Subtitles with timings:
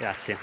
[0.00, 0.38] Grazie.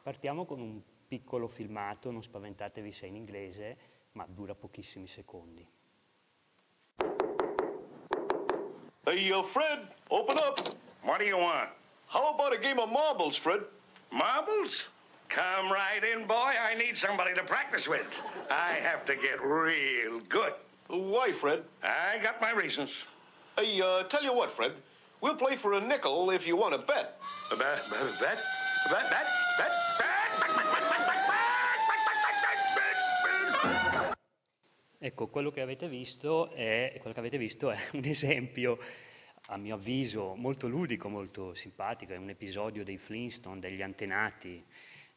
[0.00, 3.76] Partiamo con un piccolo filmato, non spaventatevi se è in inglese,
[4.12, 5.66] ma dura pochissimi secondi.
[9.02, 10.76] Hey, uh, Fred, open up.
[11.02, 11.70] What do you want?
[12.06, 13.66] How about a game of marbles, Fred?
[14.12, 14.86] Marbles?
[15.28, 16.54] Come right in, boy.
[16.56, 18.06] I need somebody to practice with.
[18.48, 20.52] I have to get real good.
[20.86, 21.64] Why, Fred?
[21.82, 22.92] I got my reasons.
[23.58, 24.70] Hey, uh, tell you what, Fred.
[25.26, 27.18] We'll play for a nickel if you want to bet.
[27.50, 28.38] Bet, bet, bet,
[28.88, 29.26] bet, bet, bet,
[29.58, 29.72] bet.
[35.00, 38.78] Ecco, quello che avete visto è, quello che avete visto è un esempio,
[39.46, 44.64] a mio avviso, molto ludico, molto simpatico, è un episodio dei Flintstone, degli antenati,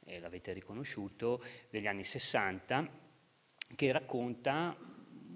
[0.05, 1.39] eh, l'avete riconosciuto,
[1.70, 2.89] degli anni 60,
[3.76, 4.76] che racconta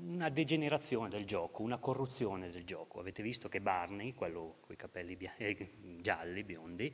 [0.07, 2.99] una degenerazione del gioco, una corruzione del gioco.
[2.99, 6.93] Avete visto che Barney, quello con i capelli eh, gialli, biondi,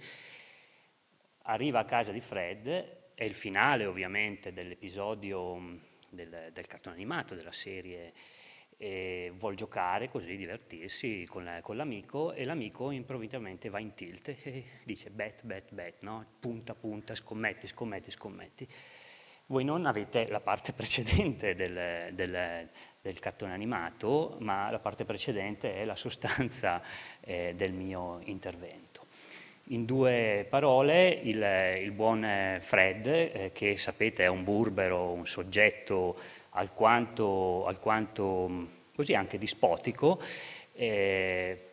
[1.44, 7.52] arriva a casa di Fred, è il finale ovviamente dell'episodio del, del cartone animato, della
[7.52, 8.14] serie,
[8.82, 14.30] e vuol giocare così, divertirsi con, la, con, l'amico e l'amico improvvisamente va in tilt
[14.30, 16.26] e dice bet, bet, bet, no?
[16.40, 18.68] punta, punta, scommetti, scommetti, scommetti.
[19.48, 22.70] Voi non avete la parte precedente del, del,
[23.10, 26.80] del cartone animato, ma la parte precedente è la sostanza
[27.22, 29.08] eh, del mio intervento.
[29.72, 31.44] In due parole, il,
[31.82, 36.18] il buon Fred, eh, che sapete è un burbero, un soggetto
[36.52, 40.22] alquanto, alquanto così anche dispotico,
[40.74, 41.66] eh,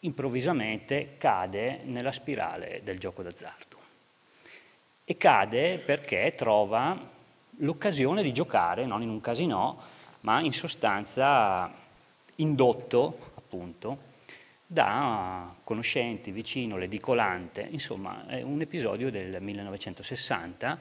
[0.00, 3.78] improvvisamente cade nella spirale del gioco d'azzardo.
[5.04, 7.18] E cade perché trova
[7.58, 11.72] l'occasione di giocare, non in un casino, ma in sostanza
[12.36, 14.08] indotto, appunto,
[14.66, 20.78] da conoscenti, vicino, l'edicolante, insomma è un episodio del 1960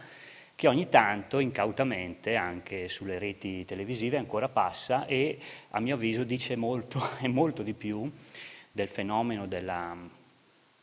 [0.54, 5.40] che ogni tanto incautamente anche sulle reti televisive ancora passa e
[5.70, 8.12] a mio avviso dice molto e molto di più
[8.72, 9.96] del fenomeno della,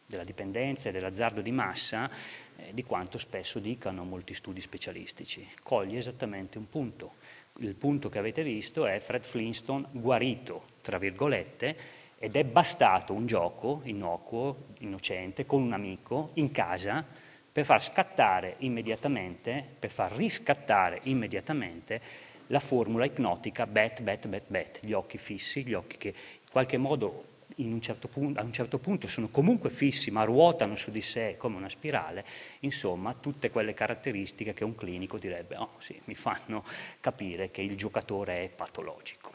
[0.06, 2.10] della dipendenza e dell'azzardo di massa
[2.56, 5.46] eh, di quanto spesso dicano molti studi specialistici.
[5.62, 7.14] Coglie esattamente un punto.
[7.60, 11.76] Il punto che avete visto è Fred Flintstone guarito, tra virgolette,
[12.18, 17.02] ed è bastato un gioco innocuo, innocente, con un amico, in casa,
[17.50, 22.00] per far scattare immediatamente, per far riscattare immediatamente
[22.48, 26.76] la formula ipnotica bet, bet, bet, bet, gli occhi fissi, gli occhi che in qualche
[26.76, 27.80] modo un
[28.10, 31.68] punto, a un certo punto sono comunque fissi ma ruotano su di sé come una
[31.68, 32.24] spirale,
[32.60, 36.64] insomma tutte quelle caratteristiche che un clinico direbbe oh sì, mi fanno
[37.00, 39.32] capire che il giocatore è patologico.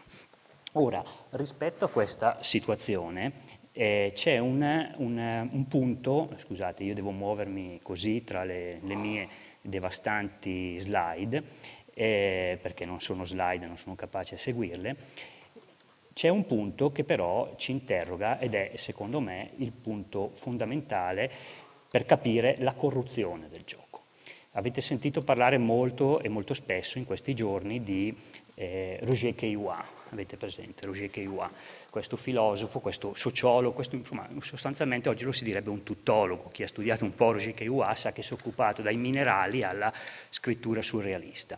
[0.74, 4.62] Ora, rispetto a questa situazione eh, c'è un,
[4.98, 9.28] un, un, punto, scusate, io devo muovermi così tra le, le mie
[9.62, 11.44] devastanti slide,
[11.94, 14.96] eh, perché non sono slide, non sono capace a seguirle,
[16.14, 21.32] c'è un punto che però ci interroga ed è, secondo me, il punto fondamentale
[21.90, 24.02] per capire la corruzione del gioco.
[24.52, 28.14] Avete sentito parlare molto e molto spesso in questi giorni di
[28.56, 31.50] eh, Roger Caillois, avete presente Roger Caillois,
[31.90, 36.68] questo filosofo, questo sociologo, questo, insomma, sostanzialmente oggi lo si direbbe un tuttologo, chi ha
[36.68, 39.94] studiato un po' Roger Caillois sa che si è occupato dai minerali alla
[40.30, 41.58] scrittura surrealista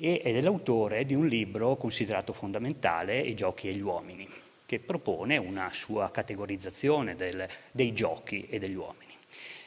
[0.00, 4.26] ed è l'autore di un libro considerato fondamentale, I giochi e gli uomini,
[4.64, 9.14] che propone una sua categorizzazione del, dei giochi e degli uomini.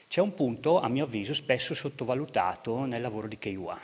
[0.07, 3.79] C'è un punto, a mio avviso, spesso sottovalutato nel lavoro di Caillois,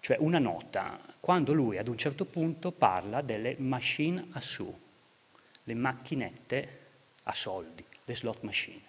[0.00, 4.78] cioè una nota, quando lui ad un certo punto parla delle machine a su,
[5.64, 6.78] le macchinette
[7.22, 8.82] a soldi, le slot machine.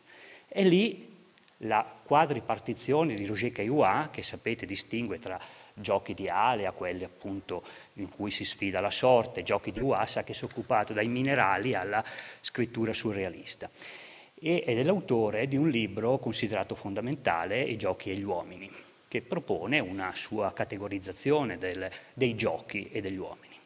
[0.49, 1.09] E lì
[1.59, 5.39] la quadripartizione di Roger Caillois, che sapete distingue tra
[5.81, 7.63] giochi di Alea, quelli appunto
[7.93, 11.73] in cui si sfida la sorte, giochi di Uasa, che si è occupato dai minerali
[11.73, 12.03] alla
[12.39, 13.69] scrittura surrealista.
[14.35, 18.71] Ed è l'autore di un libro considerato fondamentale, I giochi e gli uomini,
[19.07, 23.59] che propone una sua categorizzazione del, dei giochi e degli uomini.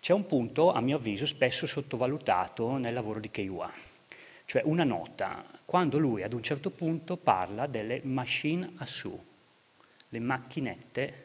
[0.00, 3.72] C'è un punto, a mio avviso, spesso sottovalutato nel lavoro di Keiwa,
[4.46, 9.18] cioè una nota, quando lui ad un certo punto parla delle machine a su,
[10.08, 11.23] le macchinette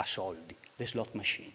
[0.00, 1.52] a soldi, le slot machine.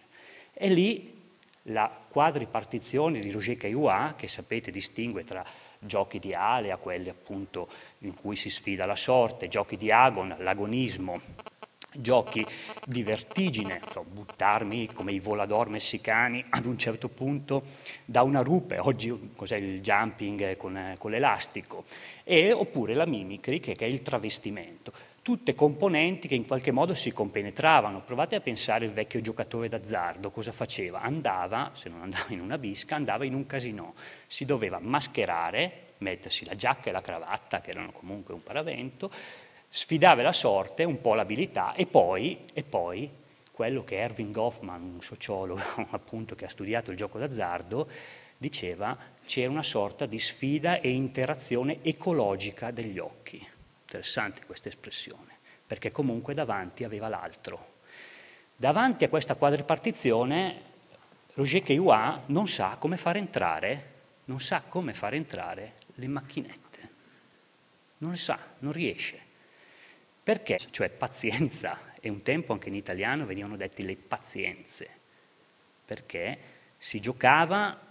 [0.53, 1.23] E lì
[1.69, 5.43] la quadripartizione di Roger Caillois, che sapete distingue tra
[5.79, 7.67] giochi di Alea, quelli appunto
[7.99, 11.19] in cui si sfida la sorte, giochi di Agon, l'agonismo,
[11.91, 12.45] giochi
[12.85, 17.63] di vertigine, so, buttarmi come i volador messicani ad un certo punto
[18.05, 21.85] da una rupe, oggi cos'è il jumping con, con l'elastico,
[22.23, 24.91] e, oppure la mimicry che, che è il travestimento.
[25.25, 28.03] Tutte componenti che in qualche modo si compenetravano.
[28.03, 31.01] Provate a pensare il vecchio giocatore d'azzardo, cosa faceva?
[31.01, 33.95] Andava, se non andava in una bisca, andava in un casino,
[34.27, 39.09] si doveva mascherare, mettersi la giacca e la cravatta, che erano comunque un paravento,
[39.67, 43.09] sfidare la sorte, un po' l'abilità e poi, e poi
[43.51, 47.89] quello che Erwin Goffman, un sociologo appunto che ha studiato il gioco d'azzardo,
[48.37, 48.95] diceva
[49.25, 53.53] c'era una sorta di sfida e interazione ecologica degli occhi.
[53.85, 57.73] Interessante questa espressione, perché comunque davanti aveva l'altro.
[58.55, 60.73] Davanti a questa quadripartizione
[61.35, 63.91] Roger Caillois non sa come far entrare,
[64.25, 66.89] non sa come far entrare le macchinette.
[67.99, 69.21] Non le sa, non riesce.
[70.23, 70.57] Perché?
[70.57, 74.89] Cioè pazienza, e un tempo anche in italiano venivano detti le pazienze,
[75.85, 76.39] perché
[76.77, 77.84] si giocava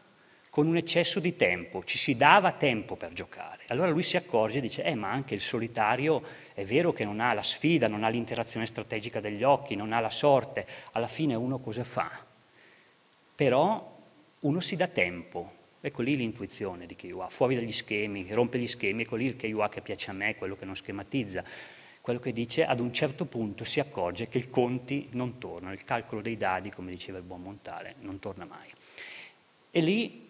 [0.54, 3.64] con un eccesso di tempo, ci si dava tempo per giocare.
[3.70, 6.22] Allora lui si accorge e dice, eh ma anche il solitario
[6.54, 9.98] è vero che non ha la sfida, non ha l'interazione strategica degli occhi, non ha
[9.98, 12.24] la sorte, alla fine uno cosa fa?
[13.34, 13.98] Però
[14.38, 19.02] uno si dà tempo, ecco lì l'intuizione di Kiyua, fuori dagli schemi, rompe gli schemi,
[19.02, 21.42] ecco lì il Kiyua che piace a me, quello che non schematizza
[22.00, 25.82] quello che dice ad un certo punto si accorge che il conti non torna, il
[25.82, 28.68] calcolo dei dadi, come diceva il buon Montale, non torna mai.
[29.70, 30.23] E lì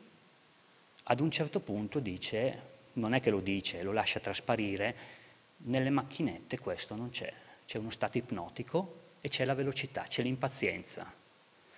[1.04, 5.22] ad un certo punto dice, non è che lo dice, lo lascia trasparire,
[5.58, 7.32] nelle macchinette questo non c'è,
[7.66, 11.12] c'è uno stato ipnotico e c'è la velocità, c'è l'impazienza.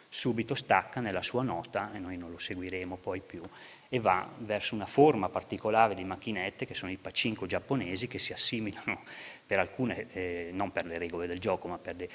[0.09, 3.43] Subito stacca nella sua nota, e noi non lo seguiremo poi più,
[3.89, 8.33] e va verso una forma particolare di macchinette che sono i pacinco giapponesi che si
[8.33, 9.03] assimilano
[9.45, 12.09] per alcune, eh, non per le regole del gioco, ma per le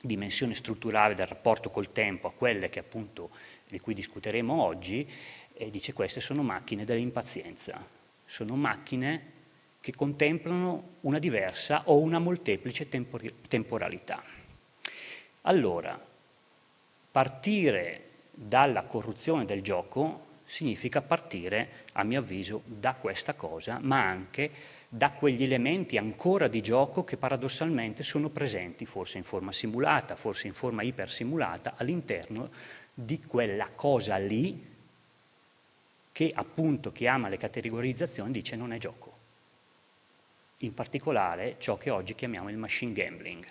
[0.00, 3.30] dimensioni strutturali del rapporto col tempo a quelle che appunto
[3.68, 5.08] di cui discuteremo oggi,
[5.54, 7.86] e dice queste sono macchine dell'impazienza,
[8.26, 9.32] sono macchine
[9.80, 14.22] che contemplano una diversa o una molteplice tempori- temporalità.
[15.42, 16.02] Allora,
[17.10, 24.50] partire dalla corruzione del gioco significa partire, a mio avviso, da questa cosa, ma anche
[24.88, 30.46] da quegli elementi ancora di gioco che paradossalmente sono presenti, forse in forma simulata, forse
[30.46, 32.50] in forma ipersimulata, all'interno
[32.92, 34.72] di quella cosa lì
[36.14, 39.18] che appunto chi ama le categorizzazioni dice non è gioco.
[40.58, 43.44] In particolare ciò che oggi chiamiamo il machine gambling.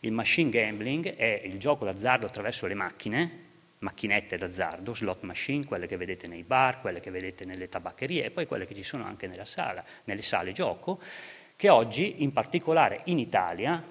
[0.00, 3.48] Il machine gambling è il gioco d'azzardo attraverso le macchine,
[3.80, 8.30] macchinette d'azzardo, slot machine, quelle che vedete nei bar, quelle che vedete nelle tabaccherie e
[8.30, 10.98] poi quelle che ci sono anche nella sala, nelle sale gioco,
[11.54, 13.84] che oggi, in particolare in Italia,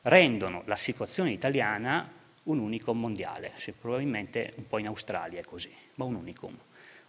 [0.00, 2.10] rendono la situazione italiana
[2.44, 6.56] un unicum mondiale, se probabilmente un po' in Australia è così, ma un unicum.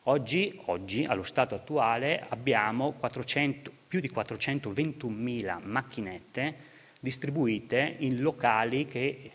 [0.05, 6.55] Oggi, oggi allo stato attuale, abbiamo 400, più di 421.000 macchinette
[6.99, 9.31] distribuite in locali che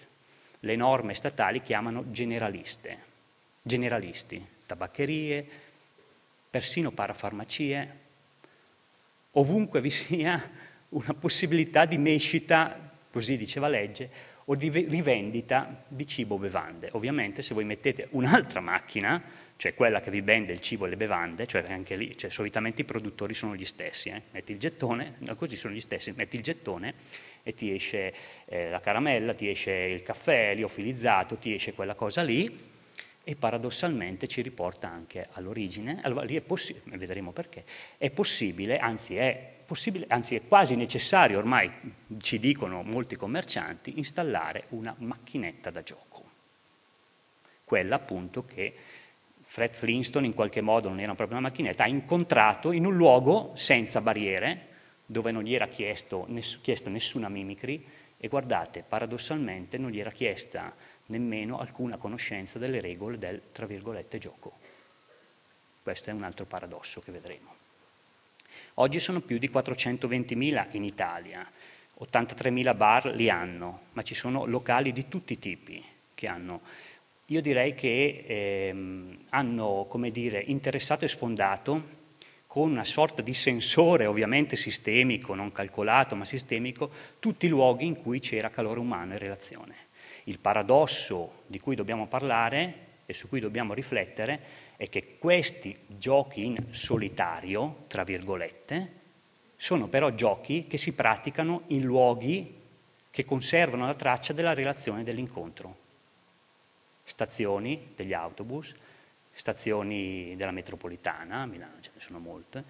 [0.58, 2.98] le norme statali chiamano generaliste,
[3.62, 5.46] generalisti, tabaccherie,
[6.50, 7.98] persino parafarmacie,
[9.32, 10.50] ovunque vi sia
[10.88, 14.10] una possibilità di mescita, così diceva legge,
[14.46, 16.88] o di rivendita di cibo o bevande.
[16.92, 19.22] Ovviamente se voi mettete un'altra macchina,
[19.56, 22.82] cioè quella che vi vende il cibo e le bevande, cioè anche lì, cioè solitamente
[22.82, 24.22] i produttori sono gli stessi, eh?
[24.32, 26.94] metti il gettone, così sono gli stessi, metti il gettone
[27.42, 28.12] e ti esce
[28.44, 32.74] eh, la caramella, ti esce il caffè liofilizzato, ti esce quella cosa lì
[33.28, 37.64] e paradossalmente ci riporta anche all'origine, allora lì è possibile, vedremo perché,
[37.96, 41.72] è possibile, anzi è possibile, anzi è quasi necessario, ormai
[42.18, 46.24] ci dicono molti commercianti, installare una macchinetta da gioco.
[47.64, 48.74] Quella appunto che
[49.46, 53.52] Fred Flintstone in qualche modo non era proprio una macchinetta, ha incontrato in un luogo
[53.54, 54.74] senza barriere,
[55.06, 57.84] dove non gli era chiesto, ness- chiesta nessuna mimicry,
[58.18, 60.74] e guardate, paradossalmente non gli era chiesta
[61.06, 64.58] nemmeno alcuna conoscenza delle regole del, tra virgolette, gioco.
[65.82, 67.54] Questo è un altro paradosso che vedremo.
[68.74, 71.48] Oggi sono più di 420.000 in Italia,
[72.00, 75.84] 83.000 bar li hanno, ma ci sono locali di tutti i tipi
[76.14, 76.60] che hanno.
[77.30, 81.94] Io direi che ehm, hanno, come dire, interessato e sfondato
[82.46, 88.00] con una sorta di sensore ovviamente sistemico, non calcolato ma sistemico, tutti i luoghi in
[88.00, 89.74] cui c'era calore umano e relazione.
[90.24, 94.40] Il paradosso di cui dobbiamo parlare e su cui dobbiamo riflettere
[94.76, 98.92] è che questi giochi in solitario, tra virgolette,
[99.56, 102.54] sono però giochi che si praticano in luoghi
[103.10, 105.85] che conservano la traccia della relazione dell'incontro.
[107.08, 108.74] Stazioni degli autobus,
[109.32, 112.64] stazioni della metropolitana, a Milano ce ne sono molte,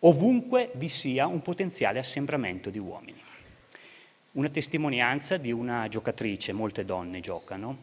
[0.00, 3.22] ovunque vi sia un potenziale assembramento di uomini.
[4.32, 7.78] Una testimonianza di una giocatrice, molte donne giocano,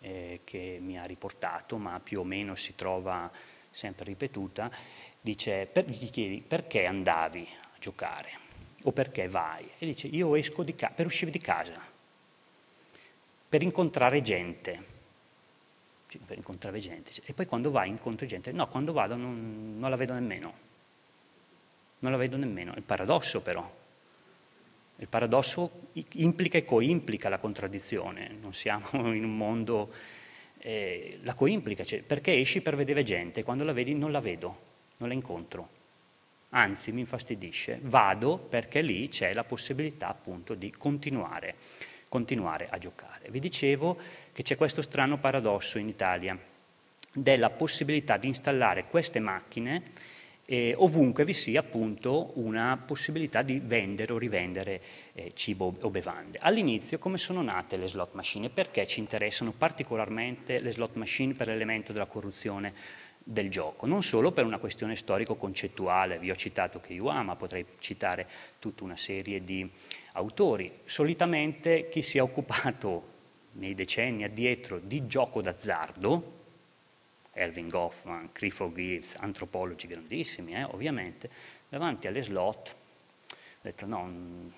[0.00, 3.30] eh, che mi ha riportato, ma più o meno si trova
[3.70, 4.70] sempre ripetuta,
[5.20, 8.38] dice, per, gli chiedi perché andavi a giocare
[8.82, 9.70] o perché vai?
[9.78, 11.80] E dice, io esco di casa, per uscire di casa,
[13.48, 14.98] per incontrare gente.
[16.18, 17.12] Per incontrare gente.
[17.24, 18.50] E poi quando vai incontri gente?
[18.52, 20.52] No, quando vado non, non la vedo nemmeno.
[22.00, 22.74] Non la vedo nemmeno.
[22.74, 23.78] È il paradosso però.
[25.00, 29.90] Il paradosso implica e coimplica la contraddizione, non siamo in un mondo,
[30.58, 34.58] eh, la coimplica, cioè, perché esci per vedere gente, quando la vedi non la vedo,
[34.98, 35.68] non la incontro,
[36.50, 41.54] anzi mi infastidisce, vado perché lì c'è la possibilità appunto di continuare,
[42.10, 43.30] continuare a giocare.
[43.30, 43.96] Vi dicevo
[44.32, 46.38] che c'è questo strano paradosso in Italia
[47.12, 49.82] della possibilità di installare queste macchine
[50.50, 54.80] eh, ovunque vi sia appunto una possibilità di vendere o rivendere
[55.12, 56.40] eh, cibo o bevande.
[56.42, 61.46] All'inizio come sono nate le slot machine perché ci interessano particolarmente le slot machine per
[61.46, 62.74] l'elemento della corruzione
[63.22, 68.26] del gioco, non solo per una questione storico-concettuale, vi ho citato Keiwa, ma potrei citare
[68.58, 69.70] tutta una serie di
[70.12, 70.80] autori.
[70.84, 73.08] Solitamente chi si è occupato
[73.52, 76.38] nei decenni addietro di gioco d'azzardo,
[77.32, 81.30] Erving Goffman, Clifford Geertz, antropologi grandissimi, eh, ovviamente,
[81.68, 82.74] davanti alle slot,
[83.30, 84.50] ho detto no,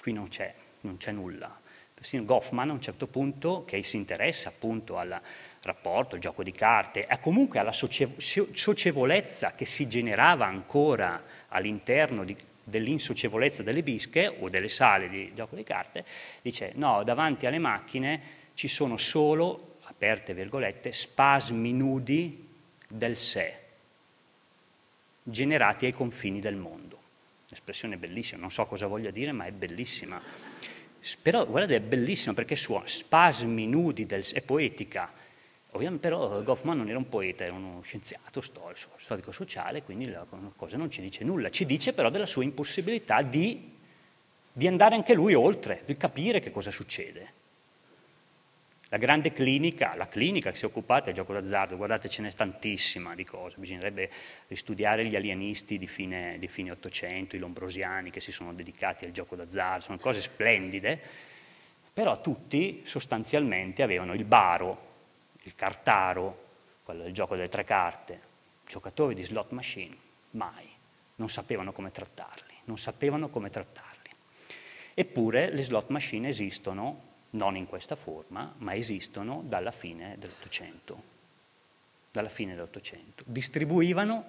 [0.00, 1.60] qui non c'è, non c'è nulla.
[1.94, 5.20] Persino Goffman a un certo punto, che si interessa appunto al
[5.62, 12.36] rapporto, al gioco di carte, e comunque alla socievolezza che si generava ancora all'interno di,
[12.68, 16.04] dell'insocievolezza delle bische o delle sale di gioco di carte,
[16.42, 18.20] dice no, davanti alle macchine
[18.54, 22.46] ci sono solo aperte virgolette, spasmi nudi
[22.88, 23.56] del sé,
[25.22, 26.96] generati ai confini del mondo.
[27.48, 30.20] L'espressione è bellissima, non so cosa voglia dire, ma è bellissima.
[31.22, 35.10] Però guardate, è bellissima perché suona spasmi nudi del sé, è poetica.
[35.72, 40.26] Ovviamente però Goffman non era un poeta, era uno scienziato storico, storico sociale, quindi la
[40.56, 41.50] cosa non ci dice nulla.
[41.50, 43.70] Ci dice però della sua impossibilità di,
[44.50, 47.36] di andare anche lui oltre, di capire che cosa succede.
[48.90, 52.32] La grande clinica, la clinica che si è occupata del gioco d'azzardo, guardate ce n'è
[52.32, 54.08] tantissima di cose, bisognerebbe
[54.46, 59.10] ristudiare gli alienisti di fine, di fine 800, i lombrosiani che si sono dedicati al
[59.10, 60.98] gioco d'azzardo, sono cose splendide,
[61.92, 64.87] però tutti sostanzialmente avevano il baro,
[65.48, 66.46] il cartaro,
[66.84, 68.20] quello del gioco delle tre carte,
[68.66, 69.96] giocatori di slot machine,
[70.32, 70.68] mai,
[71.16, 73.96] non sapevano come trattarli, non sapevano come trattarli.
[74.92, 81.16] Eppure le slot machine esistono non in questa forma, ma esistono dalla fine dell'Ottocento.
[82.10, 83.22] Dalla fine dell'Ottocento.
[83.26, 84.24] Distribuivano,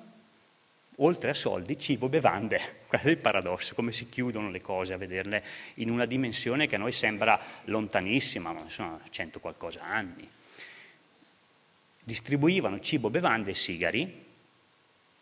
[0.97, 2.77] oltre a soldi, cibo, bevande.
[2.87, 5.43] Questo è il paradosso, come si chiudono le cose a vederle
[5.75, 10.29] in una dimensione che a noi sembra lontanissima, ma sono cento qualcosa anni.
[12.03, 14.25] Distribuivano cibo, bevande e sigari,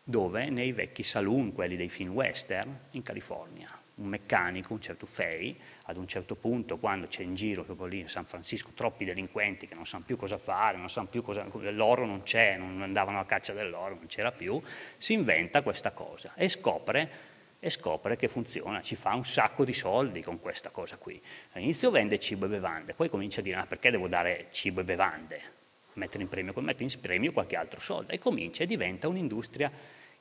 [0.03, 0.49] dove?
[0.49, 5.97] Nei vecchi saloon, quelli dei film western, in California un meccanico, un certo Fay, ad
[5.97, 9.75] un certo punto quando c'è in giro, proprio lì in San Francisco, troppi delinquenti che
[9.75, 13.25] non sanno più cosa fare, non sanno più cosa, l'oro non c'è, non andavano a
[13.25, 14.61] caccia dell'oro, non c'era più,
[14.97, 19.73] si inventa questa cosa e scopre, e scopre che funziona, ci fa un sacco di
[19.73, 21.19] soldi con questa cosa qui.
[21.53, 24.83] All'inizio vende cibo e bevande, poi comincia a dire, ma perché devo dare cibo e
[24.83, 25.56] bevande?
[25.97, 29.71] Mettere in premio, mettere in premio qualche altro soldo e comincia e diventa un'industria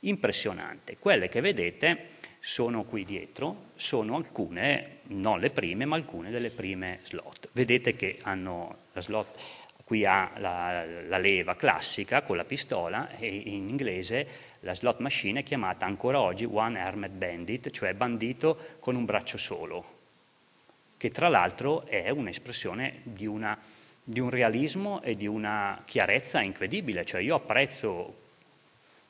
[0.01, 0.97] impressionante.
[0.99, 2.09] Quelle che vedete
[2.41, 7.49] sono qui dietro, sono alcune, non le prime, ma alcune delle prime slot.
[7.53, 9.39] Vedete che hanno la slot,
[9.85, 14.29] qui ha la, la, leva classica con la pistola e in inglese
[14.61, 19.37] la slot machine è chiamata ancora oggi One Armed Bandit, cioè bandito con un braccio
[19.37, 19.95] solo,
[20.97, 23.59] che tra l'altro è un'espressione di, una,
[24.09, 28.25] di un realismo e di una chiarezza incredibile, cioè io apprezzo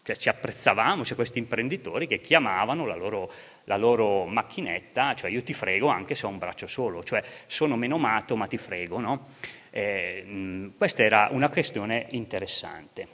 [0.02, 3.30] cioè ci apprezzavamo, c'è questi imprenditori che chiamavano la loro,
[3.64, 7.76] la loro, macchinetta, cioè io ti frego anche se ho un braccio solo, cioè sono
[7.76, 9.26] menomato ma ti frego, no?
[9.70, 13.08] eh, questa era una questione interessante.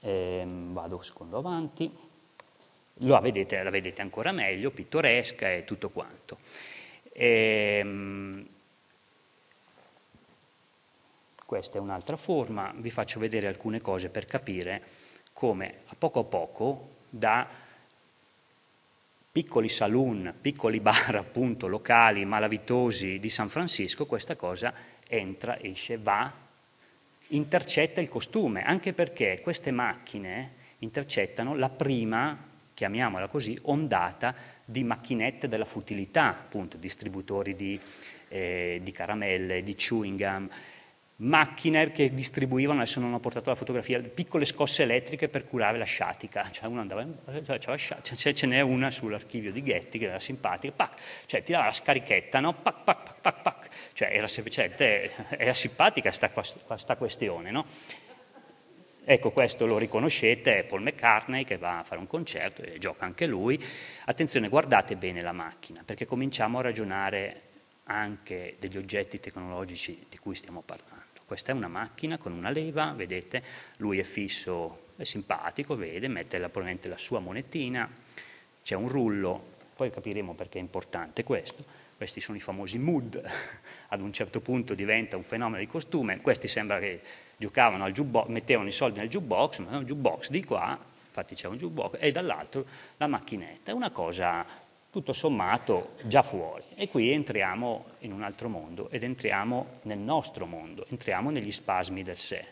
[0.00, 1.88] Eh, vado secondo avanti,
[2.94, 6.38] la vedete, la vedete, ancora meglio, pittoresca e tutto quanto.
[7.12, 8.46] Eh,
[11.50, 14.82] questa è un'altra forma, vi faccio vedere alcune cose per capire
[15.32, 17.44] come a poco a poco da
[19.32, 24.72] piccoli saloon, piccoli bar appunto locali, malavitosi di San Francisco, questa cosa
[25.08, 26.32] entra, esce, va,
[27.30, 35.48] intercetta il costume, anche perché queste macchine intercettano la prima, chiamiamola così, ondata di macchinette
[35.48, 37.80] della futilità, appunto, distributori di,
[38.28, 40.48] eh, di caramelle, di chewing gum,
[41.20, 45.84] macchine che distribuivano, adesso non ho portato la fotografia, piccole scosse elettriche per curare la
[45.84, 47.06] sciatica, cioè uno andava,
[47.58, 51.72] cioè, ce n'è una sull'archivio di Ghetti che era simpatica, pac, cioè ti dava la
[51.72, 52.54] scarichetta, no?
[52.54, 56.10] pac, pac, pac, pac, cioè era semplicemente, era simpatica
[56.64, 57.66] questa questione, no?
[59.02, 63.06] Ecco, questo lo riconoscete, è Paul McCartney che va a fare un concerto e gioca
[63.06, 63.60] anche lui.
[64.04, 67.48] Attenzione, guardate bene la macchina, perché cominciamo a ragionare
[67.84, 71.09] anche degli oggetti tecnologici di cui stiamo parlando.
[71.30, 73.40] Questa è una macchina con una leva, vedete,
[73.76, 77.88] lui è fisso, è simpatico, vede, mette la, probabilmente la sua monetina,
[78.64, 79.40] c'è un rullo,
[79.76, 81.64] poi capiremo perché è importante questo.
[81.96, 83.22] Questi sono i famosi mood,
[83.90, 87.00] ad un certo punto diventa un fenomeno di costume, questi sembra che
[87.36, 91.36] giocavano al jukebox, mettevano i soldi nel jukebox, ma è un jukebox di qua, infatti
[91.36, 94.44] c'è un jukebox, e dall'altro la macchinetta, è una cosa
[94.90, 96.64] tutto sommato già fuori.
[96.74, 102.02] E qui entriamo in un altro mondo ed entriamo nel nostro mondo, entriamo negli spasmi
[102.02, 102.44] del sé.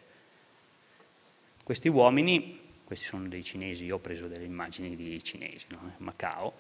[1.62, 5.94] Questi uomini, questi sono dei cinesi, io ho preso delle immagini di cinesi, no?
[5.98, 6.54] Macao,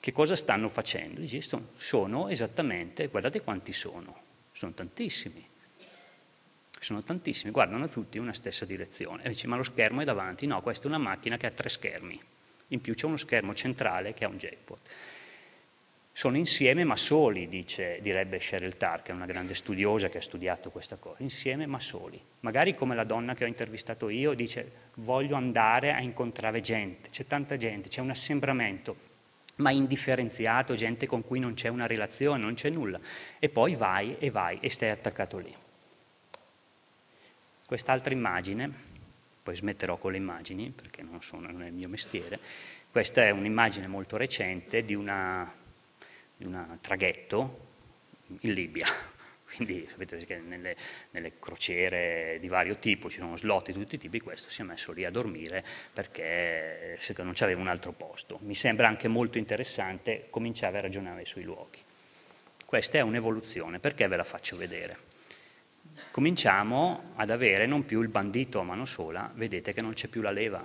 [0.00, 1.20] che cosa stanno facendo?
[1.20, 1.42] Dici,
[1.76, 4.18] sono esattamente, guardate quanti sono,
[4.52, 5.46] sono tantissimi.
[6.78, 9.22] Sono tantissimi, guardano tutti in una stessa direzione.
[9.22, 10.46] E dici, ma lo schermo è davanti?
[10.46, 12.18] No, questa è una macchina che ha tre schermi.
[12.68, 14.80] In più c'è uno schermo centrale che ha un jackpot.
[16.20, 20.96] Sono insieme ma soli, dice, direbbe Cheryl è una grande studiosa che ha studiato questa
[20.96, 22.20] cosa, insieme ma soli.
[22.40, 27.24] Magari come la donna che ho intervistato io dice voglio andare a incontrare gente, c'è
[27.24, 28.96] tanta gente, c'è un assembramento,
[29.56, 33.00] ma indifferenziato, gente con cui non c'è una relazione, non c'è nulla.
[33.38, 35.56] E poi vai e vai e stai attaccato lì.
[37.64, 38.70] Quest'altra immagine,
[39.42, 42.38] poi smetterò con le immagini perché non, sono, non è il mio mestiere,
[42.90, 45.59] questa è un'immagine molto recente di una
[46.40, 47.68] di un traghetto
[48.40, 48.86] in Libia.
[49.54, 50.76] Quindi sapete che nelle,
[51.10, 54.64] nelle, crociere di vario tipo ci sono slot di tutti i tipi, questo si è
[54.64, 58.38] messo lì a dormire perché non c'aveva un altro posto.
[58.42, 61.78] Mi sembra anche molto interessante cominciare a ragionare sui luoghi.
[62.64, 65.08] Questa è un'evoluzione, perché ve la faccio vedere?
[66.12, 70.22] Cominciamo ad avere non più il bandito a mano sola, vedete che non c'è più
[70.22, 70.64] la leva,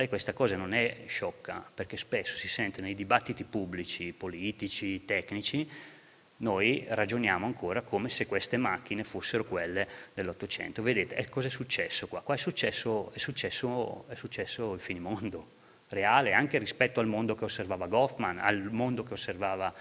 [0.00, 5.68] e questa cosa non è sciocca, perché spesso si sente nei dibattiti pubblici, politici, tecnici,
[6.38, 10.82] noi ragioniamo ancora come se queste macchine fossero quelle dell'Ottocento.
[10.82, 12.20] Vedete, eh, cosa è successo qua?
[12.20, 15.56] Qua è successo, è successo, è successo il finimondo
[15.88, 19.74] reale, anche rispetto al mondo che osservava Goffman, al mondo che osservava,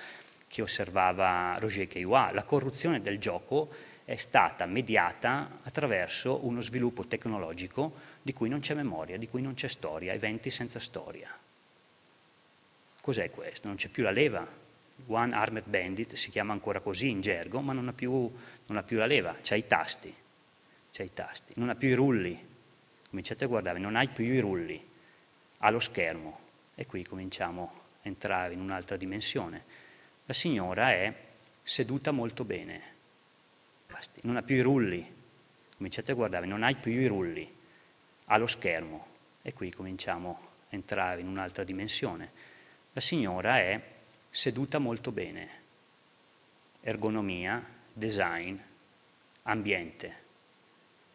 [0.48, 2.34] che osservava Roger Caillois.
[2.34, 3.70] La corruzione del gioco
[4.08, 7.92] è stata mediata attraverso uno sviluppo tecnologico
[8.22, 11.30] di cui non c'è memoria, di cui non c'è storia, eventi senza storia.
[13.02, 13.68] Cos'è questo?
[13.68, 14.48] Non c'è più la leva.
[15.08, 18.12] One Armed Bandit si chiama ancora così in gergo, ma non ha più,
[18.68, 20.16] non ha più la leva, c'ha i tasti,
[20.94, 22.48] c'ha i tasti, non ha più i rulli.
[23.10, 24.82] Cominciate a guardare, non hai più i rulli,
[25.58, 26.40] ha lo schermo.
[26.76, 29.66] E qui cominciamo a entrare in un'altra dimensione.
[30.24, 31.14] La signora è
[31.62, 32.96] seduta molto bene,
[34.22, 35.16] non ha più i rulli,
[35.76, 37.56] cominciate a guardare, non hai più i rulli,
[38.26, 39.08] ha lo schermo
[39.42, 42.32] e qui cominciamo a entrare in un'altra dimensione.
[42.94, 43.82] La signora è
[44.30, 45.50] seduta molto bene,
[46.82, 48.58] ergonomia, design,
[49.44, 50.26] ambiente.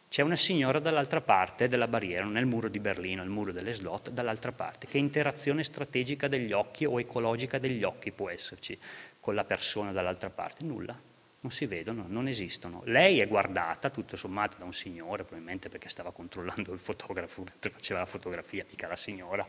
[0.08, 3.30] C'è una signora dall'altra parte della barriera, non è il muro di Berlino, è il
[3.30, 4.86] muro delle slot, dall'altra parte.
[4.86, 8.78] Che interazione strategica degli occhi o ecologica degli occhi può esserci
[9.20, 10.64] con la persona dall'altra parte?
[10.64, 11.10] Nulla
[11.42, 12.82] non si vedono, non esistono.
[12.84, 17.70] Lei è guardata, tutto sommato, da un signore, probabilmente perché stava controllando il fotografo mentre
[17.70, 19.46] faceva la fotografia, mica la signora,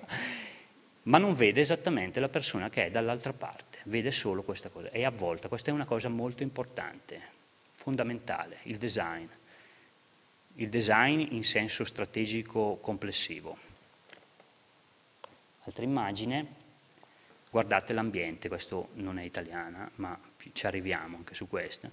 [1.03, 4.89] ma non vede esattamente la persona che è dall'altra parte, vede solo questa cosa.
[4.89, 7.21] È avvolta, questa è una cosa molto importante,
[7.73, 9.27] fondamentale, il design.
[10.55, 13.57] Il design in senso strategico complessivo.
[15.65, 16.45] Altra immagine,
[17.51, 20.19] guardate l'ambiente, questo non è italiana, ma
[20.53, 21.91] ci arriviamo anche su questo,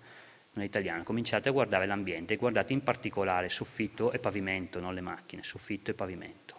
[0.52, 5.00] non è italiano, cominciate a guardare l'ambiente guardate in particolare soffitto e pavimento, non le
[5.00, 6.58] macchine, soffitto e pavimento.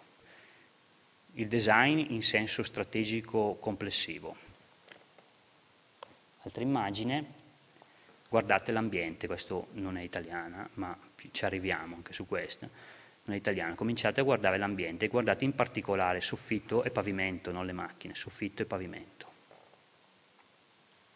[1.34, 4.36] Il design in senso strategico complessivo.
[6.42, 7.24] Altra immagine,
[8.28, 10.96] guardate l'ambiente, questo non è italiana, ma
[11.30, 12.68] ci arriviamo anche su questo,
[13.24, 17.72] non è italiano, cominciate a guardare l'ambiente guardate in particolare soffitto e pavimento, non le
[17.72, 19.31] macchine, soffitto e pavimento.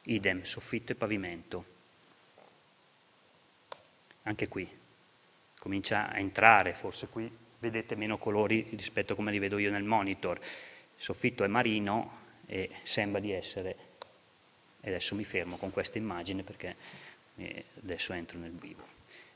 [0.09, 1.65] Idem, soffitto e pavimento.
[4.23, 4.69] Anche qui,
[5.59, 9.83] comincia a entrare, forse qui vedete meno colori rispetto a come li vedo io nel
[9.83, 10.39] monitor.
[10.39, 13.77] Il soffitto è marino e sembra di essere,
[14.81, 16.77] e adesso mi fermo con questa immagine perché
[17.83, 18.87] adesso entro nel vivo.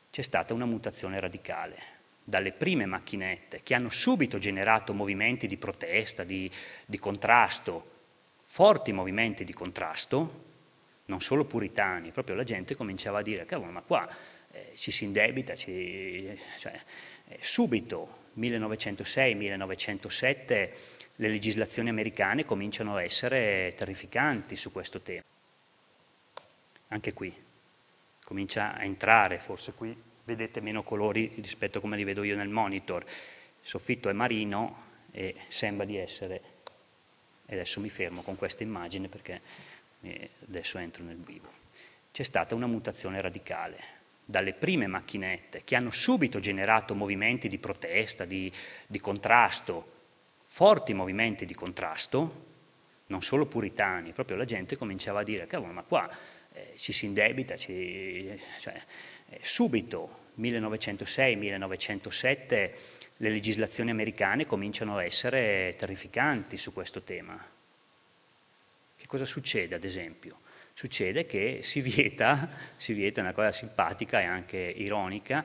[0.08, 6.22] C'è stata una mutazione radicale dalle prime macchinette che hanno subito generato movimenti di protesta,
[6.22, 6.48] di,
[6.86, 7.98] di contrasto,
[8.44, 10.49] forti movimenti di contrasto,
[11.10, 14.08] non solo puritani, proprio la gente cominciava a dire, cavolo, ma qua
[14.52, 16.80] eh, ci si indebita, ci, cioè,
[17.28, 20.70] eh, subito, 1906-1907,
[21.16, 25.24] le legislazioni americane cominciano a essere terrificanti su questo tema.
[26.88, 27.34] Anche qui,
[28.24, 29.94] comincia a entrare, forse qui
[30.24, 33.02] vedete meno colori rispetto a come li vedo io nel monitor.
[33.02, 36.40] Il soffitto è marino e sembra di essere,
[37.46, 39.40] e adesso mi fermo con questa immagine perché
[40.02, 41.50] eh, adesso entro nel vivo.
[42.12, 43.98] C'è stata una mutazione radicale.
[44.24, 48.50] Dalle prime macchinette che hanno subito generato movimenti di protesta, di,
[48.86, 49.98] di contrasto,
[50.46, 52.46] forti movimenti di contrasto,
[53.06, 56.08] non solo puritani, proprio la gente cominciava a dire, cavolo, ma qua
[56.52, 58.80] eh, ci si indebita, ci, cioè,
[59.30, 62.70] eh, subito, 1906-1907,
[63.16, 67.44] le legislazioni americane cominciano a essere terrificanti su questo tema.
[69.10, 70.38] Cosa succede, ad esempio?
[70.72, 75.44] Succede che si vieta, si vieta una cosa simpatica e anche ironica,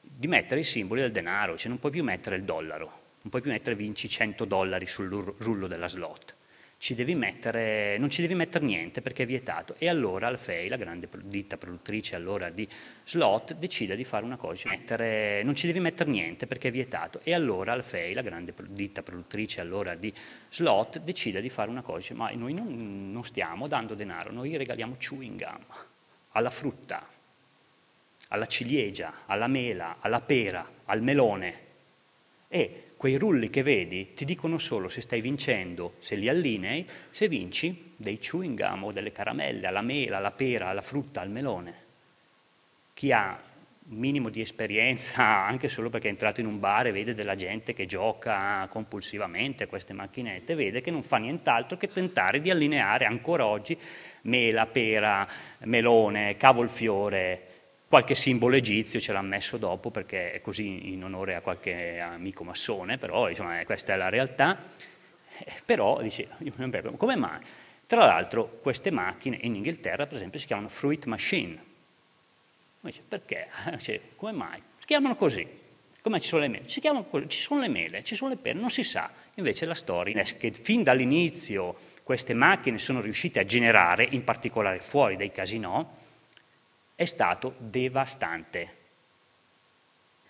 [0.00, 2.86] di mettere i simboli del denaro, cioè non puoi più mettere il dollaro,
[3.20, 6.36] non puoi più mettere vinci 100 dollari sul rullo della slot
[6.82, 9.76] ci mettere, non ci devi mettere niente perché è vietato.
[9.78, 12.66] E allora Alfei, la grande ditta produttrice allora di
[13.04, 17.20] slot, decide di fare una cosa, mettere, non ci devi mettere niente perché è vietato.
[17.22, 20.12] E allora Alfei, la grande ditta produttrice allora di
[20.50, 24.96] slot, decide di fare una cosa, ma noi non, non stiamo dando denaro, noi regaliamo
[24.98, 25.64] chewing gum
[26.32, 27.06] alla frutta,
[28.26, 31.70] alla ciliegia, alla mela, alla pera, al melone.
[32.48, 37.26] E quei rulli che vedi ti dicono solo se stai vincendo, se li allinei, se
[37.26, 41.74] vinci dei chewing gum o delle caramelle alla mela, alla pera, alla frutta, al melone.
[42.94, 43.42] Chi ha
[43.88, 47.34] un minimo di esperienza, anche solo perché è entrato in un bar e vede della
[47.34, 52.52] gente che gioca compulsivamente a queste macchinette, vede che non fa nient'altro che tentare di
[52.52, 53.76] allineare ancora oggi
[54.20, 55.26] mela, pera,
[55.64, 57.51] melone, cavolfiore,
[57.92, 62.42] Qualche simbolo egizio ce l'ha messo dopo perché è così in onore a qualche amico
[62.42, 64.58] massone, però insomma, eh, questa è la realtà.
[65.36, 66.28] Eh, però, dice,
[66.96, 67.42] come mai?
[67.84, 71.62] Tra l'altro queste macchine in Inghilterra, per esempio, si chiamano fruit machine.
[72.80, 73.48] Dice, perché?
[73.76, 74.62] Dice, come mai?
[74.78, 75.46] Si chiamano così.
[76.00, 76.64] Come ci sono le mele?
[76.64, 79.10] Chiamano ci sono le mele, ci sono le pere, non si sa.
[79.34, 84.80] Invece la storia è che fin dall'inizio queste macchine sono riuscite a generare, in particolare
[84.80, 86.00] fuori dai casinò,
[87.02, 88.76] è stato devastante.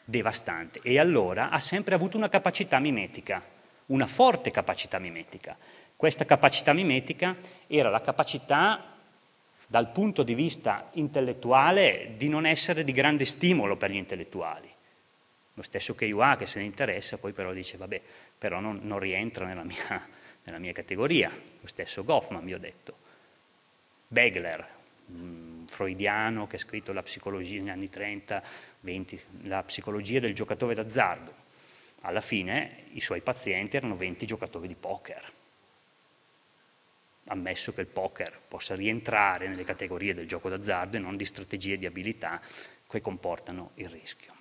[0.04, 0.80] Devastante.
[0.82, 3.42] E allora ha sempre avuto una capacità mimetica,
[3.86, 5.56] una forte capacità mimetica.
[5.94, 8.96] Questa capacità mimetica era la capacità
[9.66, 14.70] dal punto di vista intellettuale di non essere di grande stimolo per gli intellettuali.
[15.54, 18.00] Lo stesso che UA che se ne interessa, poi però dice, vabbè,
[18.38, 20.08] però non, non rientra nella mia,
[20.44, 21.30] nella mia, categoria.
[21.30, 22.96] Lo stesso Goffman, mi ho detto.
[24.08, 24.66] Begler,
[25.06, 28.42] mh, freudiano che ha scritto la psicologia negli anni 30,
[28.80, 31.34] 20, la psicologia del giocatore d'azzardo.
[32.02, 35.32] Alla fine i suoi pazienti erano 20 giocatori di poker.
[37.26, 41.78] Ammesso che il poker possa rientrare nelle categorie del gioco d'azzardo e non di strategie
[41.78, 42.40] di abilità
[42.88, 44.34] che comportano il rischio.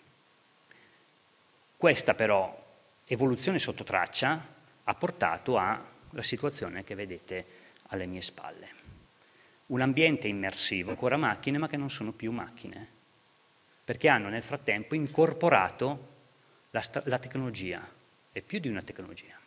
[1.77, 2.69] Questa però
[3.05, 5.83] evoluzione sotto traccia ha portato alla
[6.21, 7.45] situazione che vedete
[7.87, 8.80] alle mie spalle
[9.71, 12.87] un ambiente immersivo, ancora macchine ma che non sono più macchine,
[13.83, 16.09] perché hanno nel frattempo incorporato
[16.71, 17.99] la, la tecnologia,
[18.33, 19.37] e più di una tecnologia.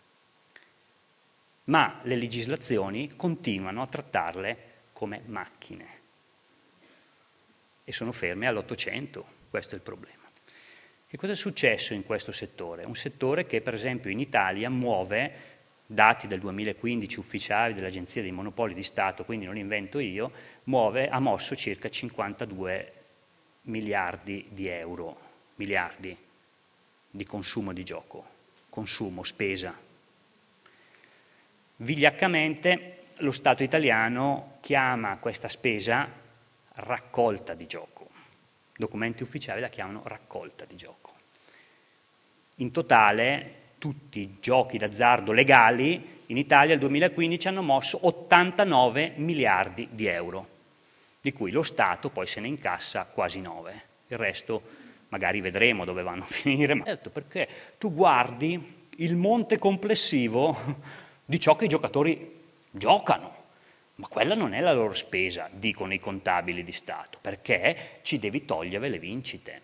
[1.64, 6.02] Ma le legislazioni continuano a trattarle come macchine
[7.84, 10.22] e sono ferme all'Ottocento, questo è il problema.
[11.06, 12.84] Che cosa è successo in questo settore?
[12.84, 15.53] Un settore che per esempio in Italia muove
[15.86, 20.32] dati del 2015 ufficiali dell'Agenzia dei Monopoli di Stato, quindi non invento io,
[20.64, 22.92] muove, ha mosso circa 52
[23.62, 25.18] miliardi di euro,
[25.56, 26.16] miliardi
[27.10, 28.26] di consumo di gioco,
[28.68, 29.78] consumo, spesa.
[31.76, 36.08] Vigliaccamente lo Stato italiano chiama questa spesa
[36.76, 38.08] raccolta di gioco.
[38.76, 41.12] Documenti ufficiali la chiamano raccolta di gioco.
[42.56, 49.88] In totale tutti i giochi d'azzardo legali in Italia nel 2015 hanno mosso 89 miliardi
[49.90, 50.48] di euro,
[51.20, 53.82] di cui lo Stato poi se ne incassa quasi 9.
[54.06, 54.62] Il resto
[55.10, 60.56] magari vedremo dove vanno a finire, ma certo perché tu guardi il monte complessivo
[61.22, 63.36] di ciò che i giocatori giocano,
[63.96, 68.46] ma quella non è la loro spesa, dicono i contabili di Stato, perché ci devi
[68.46, 69.60] togliere le vincite.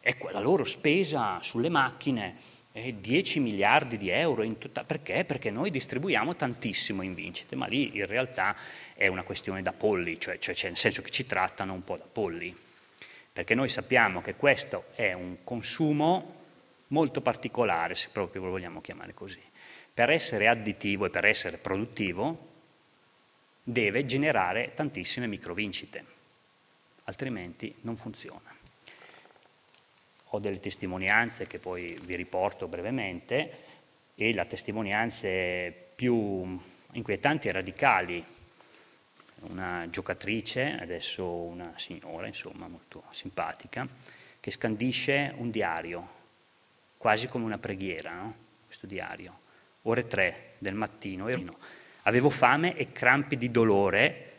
[0.00, 4.86] E quella loro spesa sulle macchine è 10 miliardi di euro in totale.
[4.86, 5.24] Perché?
[5.24, 8.56] Perché noi distribuiamo tantissimo in vincite, ma lì in realtà
[8.94, 11.96] è una questione da polli, cioè, cioè, cioè nel senso che ci trattano un po'
[11.96, 12.56] da polli.
[13.32, 16.36] Perché noi sappiamo che questo è un consumo
[16.88, 19.40] molto particolare, se proprio lo vogliamo chiamare così.
[19.92, 22.46] Per essere additivo e per essere produttivo
[23.62, 26.04] deve generare tantissime microvincite,
[27.04, 28.57] altrimenti non funziona.
[30.30, 33.66] Ho delle testimonianze che poi vi riporto brevemente
[34.14, 36.58] e le testimonianze più
[36.92, 38.24] inquietanti e radicali.
[39.40, 43.86] Una giocatrice, adesso una signora, insomma, molto simpatica,
[44.40, 46.08] che scandisce un diario,
[46.96, 48.34] quasi come una preghiera, no?
[48.66, 49.46] questo diario.
[49.82, 51.56] Ore 3 del mattino, ero
[52.02, 54.32] Avevo fame e crampi di dolore,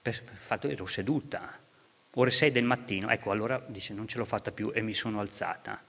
[0.00, 1.60] per il fatto che ero seduta.
[2.16, 5.20] Ore 6 del mattino, ecco, allora dice non ce l'ho fatta più e mi sono
[5.20, 5.80] alzata.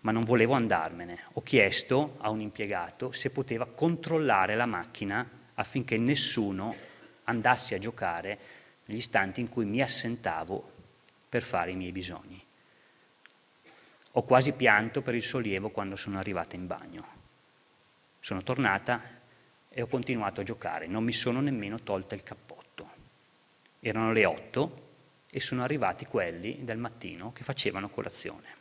[0.00, 1.24] Ma non volevo andarmene.
[1.32, 6.76] Ho chiesto a un impiegato se poteva controllare la macchina affinché nessuno
[7.24, 8.38] andasse a giocare
[8.84, 10.72] negli istanti in cui mi assentavo
[11.30, 12.44] per fare i miei bisogni.
[14.12, 17.06] Ho quasi pianto per il sollievo quando sono arrivata in bagno.
[18.20, 19.00] Sono tornata
[19.68, 22.90] e ho continuato a giocare, non mi sono nemmeno tolta il cappotto.
[23.80, 24.84] Erano le otto
[25.36, 28.54] e sono arrivati quelli del mattino che facevano colazione.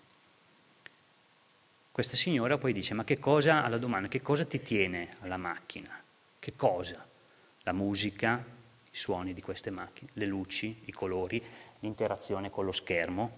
[1.90, 5.98] Questa signora poi dice, ma che cosa, alla domanda, che cosa ti tiene alla macchina?
[6.38, 7.08] Che cosa?
[7.62, 8.44] La musica,
[8.92, 11.42] i suoni di queste macchine, le luci, i colori,
[11.80, 13.32] l'interazione con lo schermo.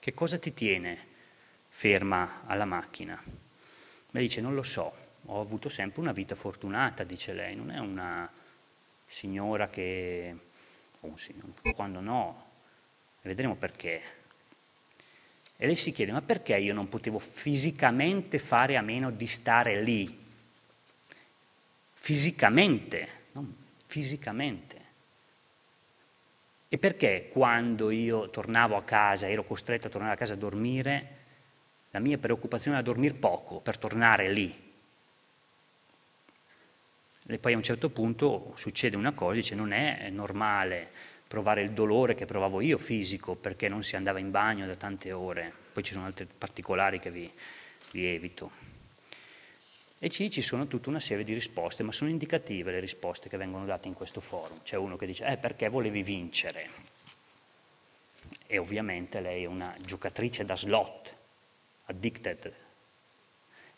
[0.00, 1.06] Che cosa ti tiene
[1.68, 3.22] ferma alla macchina?
[4.10, 4.92] Mi dice, non lo so,
[5.26, 8.28] ho avuto sempre una vita fortunata, dice lei, non è una
[9.06, 10.48] signora che...
[11.00, 12.50] o un signore, quando no,
[13.22, 14.02] vedremo perché.
[15.56, 19.82] E lei si chiede, ma perché io non potevo fisicamente fare a meno di stare
[19.82, 20.18] lì?
[21.92, 23.54] Fisicamente, non
[23.86, 24.78] fisicamente.
[26.68, 31.18] E perché quando io tornavo a casa, ero costretto a tornare a casa a dormire,
[31.90, 34.69] la mia preoccupazione era dormire poco per tornare lì,
[37.34, 40.90] e poi a un certo punto succede una cosa, dice non è normale
[41.30, 45.12] provare il dolore che provavo io fisico perché non si andava in bagno da tante
[45.12, 47.30] ore, poi ci sono altri particolari che vi,
[47.92, 48.50] vi evito.
[50.02, 53.36] E ci, ci sono tutta una serie di risposte, ma sono indicative le risposte che
[53.36, 54.62] vengono date in questo forum.
[54.64, 56.68] C'è uno che dice, eh perché volevi vincere?
[58.46, 61.14] E ovviamente lei è una giocatrice da slot,
[61.84, 62.52] addicted,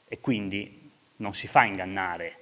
[0.09, 2.42] e quindi non si fa ingannare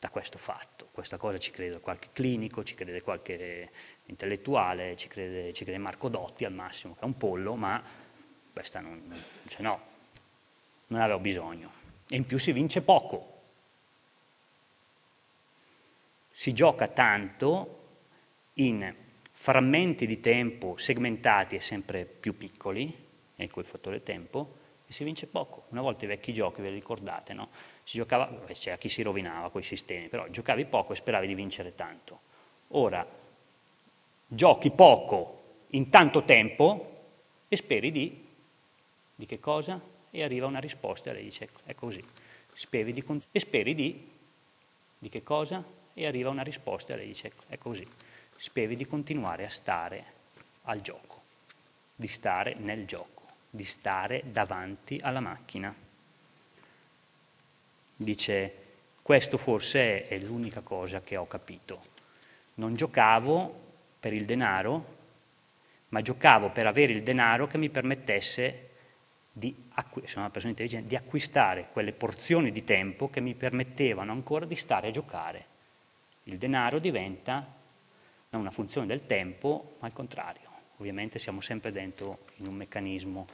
[0.00, 0.88] da questo fatto.
[0.92, 3.70] Questa cosa ci crede qualche clinico, ci crede qualche
[4.06, 7.82] intellettuale, ci crede, ci crede Marco Dotti al massimo, che è un pollo, ma
[8.50, 9.80] questa non, cioè no,
[10.86, 11.70] non aveva bisogno.
[12.08, 13.42] E in più si vince poco.
[16.30, 17.76] Si gioca tanto
[18.54, 18.94] in
[19.32, 24.59] frammenti di tempo segmentati e sempre più piccoli, ecco il fattore tempo,
[24.90, 25.66] e si vince poco.
[25.68, 27.50] Una volta i vecchi giochi, ve li ricordate, no?
[27.84, 31.76] Si giocava, c'era chi si rovinava quei sistemi, però giocavi poco e speravi di vincere
[31.76, 32.18] tanto.
[32.68, 33.06] Ora,
[34.26, 37.02] giochi poco in tanto tempo
[37.46, 38.26] e speri di,
[39.14, 39.80] di che cosa?
[40.10, 42.04] E arriva una risposta e lei dice, è così,
[42.52, 44.10] speri di, e speri di,
[44.98, 45.62] di che cosa?
[45.94, 47.86] E arriva una risposta e lei dice, è così,
[48.36, 50.04] speri di continuare a stare
[50.62, 51.20] al gioco,
[51.94, 53.19] di stare nel gioco
[53.50, 55.74] di stare davanti alla macchina.
[57.96, 58.54] Dice,
[59.02, 61.88] questo forse è l'unica cosa che ho capito.
[62.54, 64.98] Non giocavo per il denaro,
[65.88, 68.68] ma giocavo per avere il denaro che mi permettesse
[69.32, 69.54] di,
[70.42, 75.46] intelligente, di acquistare quelle porzioni di tempo che mi permettevano ancora di stare a giocare.
[76.24, 77.58] Il denaro diventa
[78.30, 80.49] non una funzione del tempo, ma al contrario.
[80.80, 83.26] Ovviamente siamo sempre dentro in un meccanismo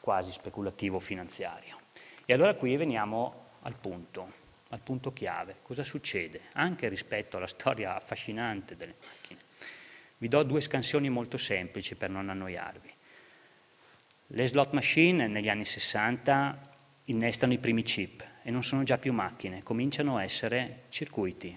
[0.00, 1.78] quasi speculativo finanziario.
[2.26, 4.32] E allora qui veniamo al punto,
[4.70, 5.58] al punto chiave.
[5.62, 6.40] Cosa succede?
[6.54, 9.38] Anche rispetto alla storia affascinante delle macchine.
[10.18, 12.92] Vi do due scansioni molto semplici per non annoiarvi.
[14.26, 16.72] Le slot machine negli anni 60
[17.04, 21.56] innestano i primi chip e non sono già più macchine, cominciano a essere circuiti,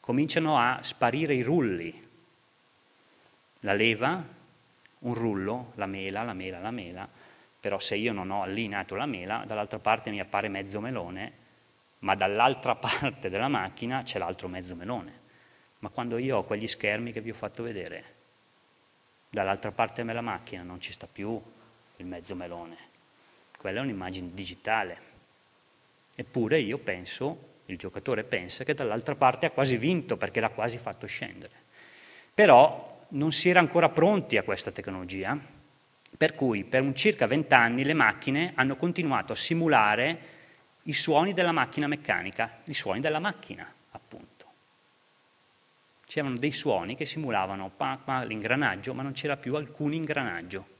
[0.00, 2.12] cominciano a sparire i rulli,
[3.64, 4.22] la leva,
[5.00, 7.08] un rullo, la mela, la mela, la mela,
[7.60, 11.32] però se io non ho allineato la mela, dall'altra parte mi appare mezzo melone,
[12.00, 15.22] ma dall'altra parte della macchina c'è l'altro mezzo melone.
[15.78, 18.12] Ma quando io ho quegli schermi che vi ho fatto vedere,
[19.30, 21.40] dall'altra parte della macchina non ci sta più
[21.96, 22.76] il mezzo melone,
[23.58, 25.12] quella è un'immagine digitale.
[26.14, 30.76] Eppure io penso, il giocatore pensa che dall'altra parte ha quasi vinto perché l'ha quasi
[30.76, 31.62] fatto scendere.
[32.34, 35.38] Però non si era ancora pronti a questa tecnologia,
[36.16, 40.32] per cui per un circa vent'anni le macchine hanno continuato a simulare
[40.82, 44.32] i suoni della macchina meccanica, i suoni della macchina, appunto.
[46.06, 50.72] C'erano dei suoni che simulavano pa, pa, l'ingranaggio, ma non c'era più alcun ingranaggio.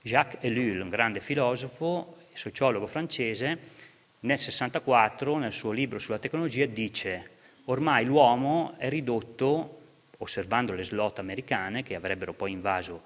[0.00, 3.80] Jacques Ellul, un grande filosofo e sociologo francese,
[4.20, 7.30] nel 64, nel suo libro sulla tecnologia, dice
[7.66, 9.81] ormai l'uomo è ridotto
[10.22, 13.02] osservando le slot americane che avrebbero poi invaso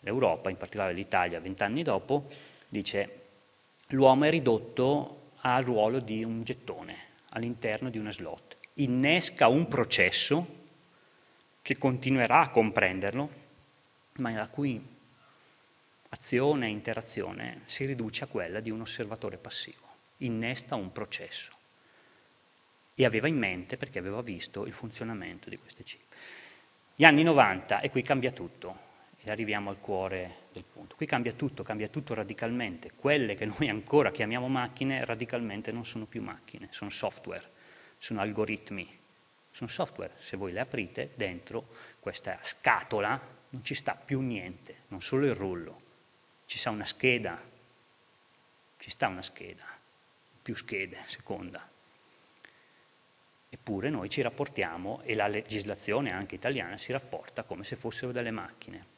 [0.00, 2.28] l'Europa, in particolare l'Italia vent'anni dopo,
[2.68, 3.26] dice
[3.88, 8.56] l'uomo è ridotto al ruolo di un gettone all'interno di una slot.
[8.74, 10.56] Innesca un processo
[11.62, 13.46] che continuerà a comprenderlo,
[14.16, 14.80] ma la cui
[16.10, 19.86] azione e interazione si riduce a quella di un osservatore passivo.
[20.18, 21.52] Innesta un processo.
[22.94, 26.07] E aveva in mente, perché aveva visto, il funzionamento di queste chip.
[27.00, 28.76] Gli anni 90 e qui cambia tutto,
[29.18, 30.96] e arriviamo al cuore del punto.
[30.96, 32.90] Qui cambia tutto, cambia tutto radicalmente.
[32.96, 37.48] Quelle che noi ancora chiamiamo macchine radicalmente non sono più macchine, sono software,
[37.98, 38.98] sono algoritmi,
[39.52, 40.14] sono software.
[40.18, 41.68] Se voi le aprite, dentro
[42.00, 45.80] questa scatola non ci sta più niente, non solo il rullo,
[46.46, 47.40] ci sta una scheda,
[48.76, 49.66] ci sta una scheda,
[50.42, 51.64] più schede, seconda,
[53.50, 58.30] Eppure noi ci rapportiamo, e la legislazione anche italiana si rapporta come se fossero delle
[58.30, 58.96] macchine.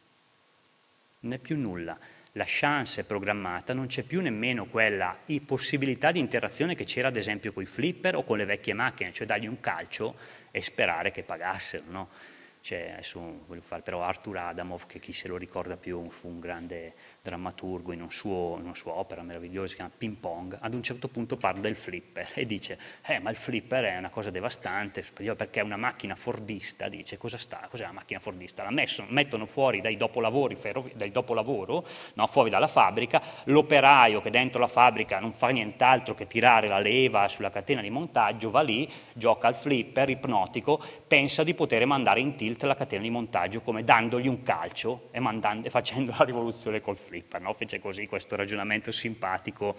[1.20, 1.98] Non è più nulla.
[2.34, 7.16] La chance è programmata, non c'è più nemmeno quella possibilità di interazione che c'era ad
[7.16, 10.16] esempio con i flipper o con le vecchie macchine, cioè dargli un calcio
[10.50, 11.84] e sperare che pagassero.
[11.88, 12.08] No?
[12.60, 16.40] Cioè, adesso voglio fare però Arthur Adamov, che chi se lo ricorda più fu un
[16.40, 20.72] grande drammaturgo in, un suo, in una sua opera meravigliosa, si chiama Ping Pong, ad
[20.72, 24.30] un certo punto parla del flipper e dice, eh ma il flipper è una cosa
[24.30, 28.62] devastante, perché è una macchina fordista, dice, cosa sta, cos'è la macchina fordista?
[28.62, 34.30] La messo, mettono fuori dai dopolavori, ferrovi, dai dopolavoro, no, fuori dalla fabbrica, l'operaio che
[34.30, 38.62] dentro la fabbrica non fa nient'altro che tirare la leva sulla catena di montaggio, va
[38.62, 43.61] lì, gioca al flipper ipnotico, pensa di poter mandare in tilt la catena di montaggio
[43.61, 47.10] come dandogli un calcio e, mandando, e facendo la rivoluzione col flipper.
[47.40, 47.55] No?
[47.55, 49.77] Fece così questo ragionamento simpatico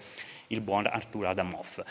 [0.48, 1.82] il buon Arturo Adamov.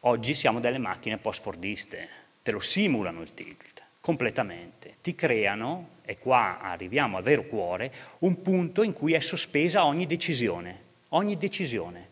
[0.00, 2.08] Oggi siamo delle macchine post-fordiste,
[2.42, 8.40] te lo simulano il tilt completamente, ti creano, e qua arriviamo al vero cuore, un
[8.40, 12.08] punto in cui è sospesa ogni decisione, ogni decisione.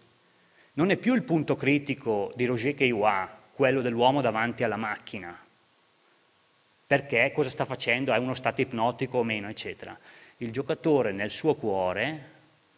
[0.75, 5.39] Non è più il punto critico di Roger Caillois, quello dell'uomo davanti alla macchina,
[6.87, 9.99] perché cosa sta facendo, è uno stato ipnotico o meno, eccetera.
[10.37, 12.35] Il giocatore nel suo cuore,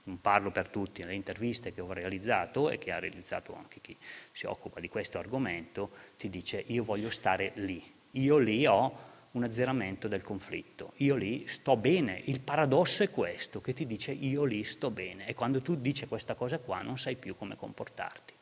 [0.09, 3.97] non parlo per tutti, nelle interviste che ho realizzato e che ha realizzato anche chi
[4.33, 9.45] si occupa di questo argomento, ti dice io voglio stare lì, io lì ho un
[9.45, 14.45] azzeramento del conflitto, io lì sto bene, il paradosso è questo, che ti dice io
[14.45, 15.27] lì sto bene.
[15.27, 18.35] E quando tu dici questa cosa qua non sai più come comportarti.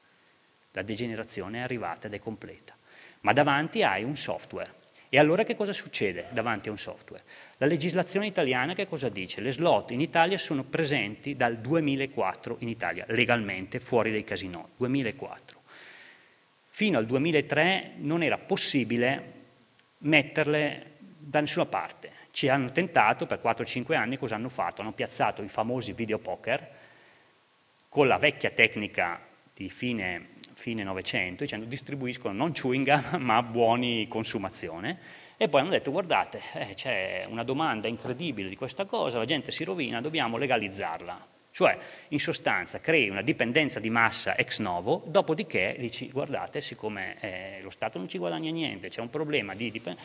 [0.71, 2.77] La degenerazione è arrivata ed è completa,
[3.23, 7.23] ma davanti hai un software e allora che cosa succede davanti a un software?
[7.59, 9.40] La legislazione italiana che cosa dice?
[9.40, 15.62] Le slot in Italia sono presenti dal 2004 in Italia, legalmente, fuori dai casinò, 2004.
[16.69, 19.33] Fino al 2003 non era possibile
[19.99, 22.12] metterle da nessuna parte.
[22.31, 24.83] Ci hanno tentato per 4-5 anni, cosa hanno fatto?
[24.83, 26.69] Hanno piazzato i famosi videopoker
[27.89, 29.20] con la vecchia tecnica
[29.55, 30.35] di fine
[30.67, 34.99] fine Novecento, dicendo distribuiscono non chewing gum ma buoni consumazione,
[35.37, 39.53] e poi hanno detto guardate, eh, c'è una domanda incredibile di questa cosa, la gente
[39.53, 41.35] si rovina, dobbiamo legalizzarla.
[41.53, 47.61] Cioè, in sostanza, crei una dipendenza di massa ex novo, dopodiché dici, guardate, siccome eh,
[47.62, 50.05] lo Stato non ci guadagna niente, c'è un problema di dipendenza,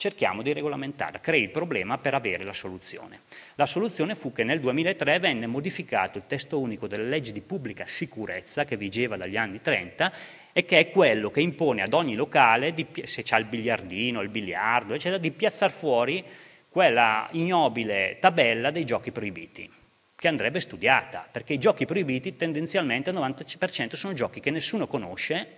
[0.00, 3.20] cerchiamo di regolamentarla, crei il problema per avere la soluzione.
[3.56, 7.84] La soluzione fu che nel 2003 venne modificato il testo unico delle leggi di pubblica
[7.84, 10.12] sicurezza che vigeva dagli anni 30
[10.54, 14.30] e che è quello che impone ad ogni locale, di, se c'ha il biliardino, il
[14.30, 16.24] biliardo, eccetera, di piazzare fuori
[16.70, 19.70] quella ignobile tabella dei giochi proibiti,
[20.16, 25.56] che andrebbe studiata, perché i giochi proibiti tendenzialmente al 90% sono giochi che nessuno conosce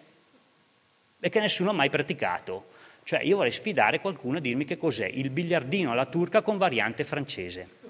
[1.20, 2.71] e che nessuno ha mai praticato.
[3.04, 7.04] Cioè io vorrei sfidare qualcuno a dirmi che cos'è il biliardino alla turca con variante
[7.04, 7.80] francese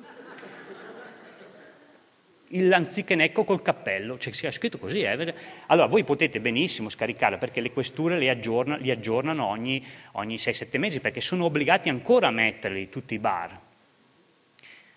[2.52, 5.02] il lanzichenecco col cappello, cioè si è scritto così.
[5.02, 5.34] Eh?
[5.66, 10.78] Allora voi potete benissimo scaricarla perché le questure li, aggiorna, li aggiornano ogni, ogni 6-7
[10.78, 13.60] mesi perché sono obbligati ancora a metterli tutti i bar.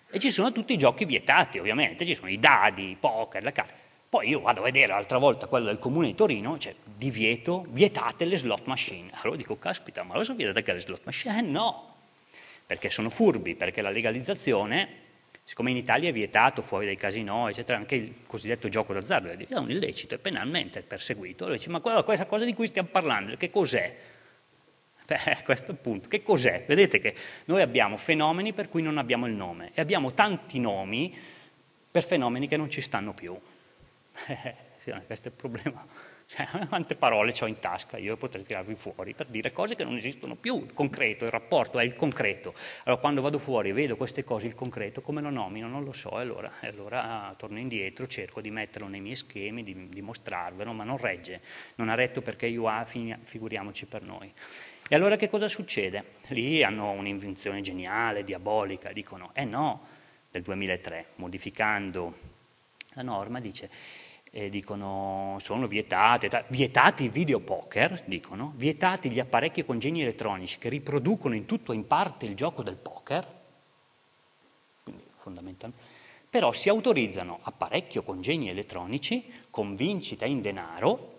[0.08, 3.52] E ci sono tutti i giochi vietati ovviamente, ci sono i dadi, i poker, la
[3.52, 3.85] carta.
[4.16, 8.24] Poi io vado a vedere l'altra volta quello del comune di Torino, cioè divieto, vietate
[8.24, 9.10] le slot machine.
[9.12, 11.38] Allora dico, caspita, ma lo so vietate anche le slot machine?
[11.38, 11.96] Eh no,
[12.64, 15.04] perché sono furbi, perché la legalizzazione
[15.44, 19.54] siccome in Italia è vietato fuori dai casinò, eccetera, anche il cosiddetto gioco d'azzardo è
[19.58, 21.44] un illecito, è penalmente perseguito.
[21.44, 23.94] Allora dice, ma questa cosa di cui stiamo parlando, che cos'è?
[25.04, 26.08] Beh, questo è il punto.
[26.08, 26.64] Che cos'è?
[26.66, 27.14] Vedete che
[27.44, 31.14] noi abbiamo fenomeni per cui non abbiamo il nome e abbiamo tanti nomi
[31.90, 33.38] per fenomeni che non ci stanno più.
[34.28, 35.86] Eh, sì, questo è il problema
[36.26, 39.96] cioè, quante parole ho in tasca io potrei tirarvi fuori per dire cose che non
[39.96, 42.54] esistono più, il concreto, il rapporto è il concreto.
[42.84, 45.68] Allora quando vado fuori e vedo queste cose, il concreto, come lo nomino?
[45.68, 49.88] Non lo so, e allora, allora torno indietro, cerco di metterlo nei miei schemi, di,
[49.88, 51.40] di mostrarvelo, ma non regge,
[51.76, 54.32] non ha retto perché io ha, figuriamoci per noi.
[54.88, 56.04] E allora che cosa succede?
[56.28, 59.86] Lì hanno un'invenzione geniale, diabolica, dicono, eh no,
[60.30, 62.14] del 2003, modificando
[62.94, 63.68] la norma, dice
[64.30, 70.68] eh, dicono sono vietate, vietati i videopoker, dicono, vietati gli apparecchi con geni elettronici che
[70.68, 73.26] riproducono in tutto o in parte il gioco del poker,
[74.82, 75.84] quindi fondamentalmente,
[76.28, 81.14] però si autorizzano apparecchi o congegni elettronici con vincita in denaro,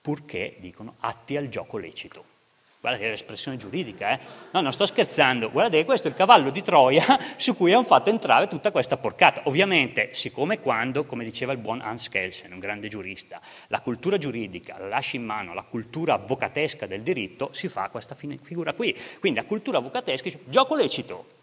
[0.00, 2.38] purché, dicono, atti al gioco lecito.
[2.80, 4.20] Guardate l'espressione giuridica, eh?
[4.52, 5.50] No, non sto scherzando.
[5.50, 7.04] Guardate, questo è il cavallo di Troia
[7.36, 9.42] su cui hanno fatto entrare tutta questa porcata.
[9.44, 14.78] Ovviamente, siccome quando, come diceva il buon Hans Kelsen, un grande giurista, la cultura giuridica
[14.78, 18.96] la lascia in mano alla cultura avvocatesca del diritto, si fa questa figura qui.
[19.18, 21.39] Quindi la cultura avvocatesca dice, gioco lecito,